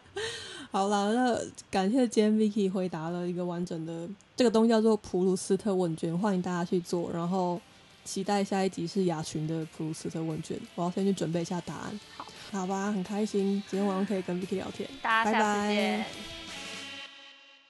[0.71, 7.61] 好了，那感谢今天 Vicky 回答了一个完整的这个东西叫做普鲁斯特问卷，欢迎大家去做，然后
[8.03, 11.99] 期待下一集是雅群的普鲁斯特问卷，我要先去准备一下答案。
[12.17, 16.42] 好，好吧，很开心今天晚上可以跟 Vicky 聊天，大家下次拜拜见。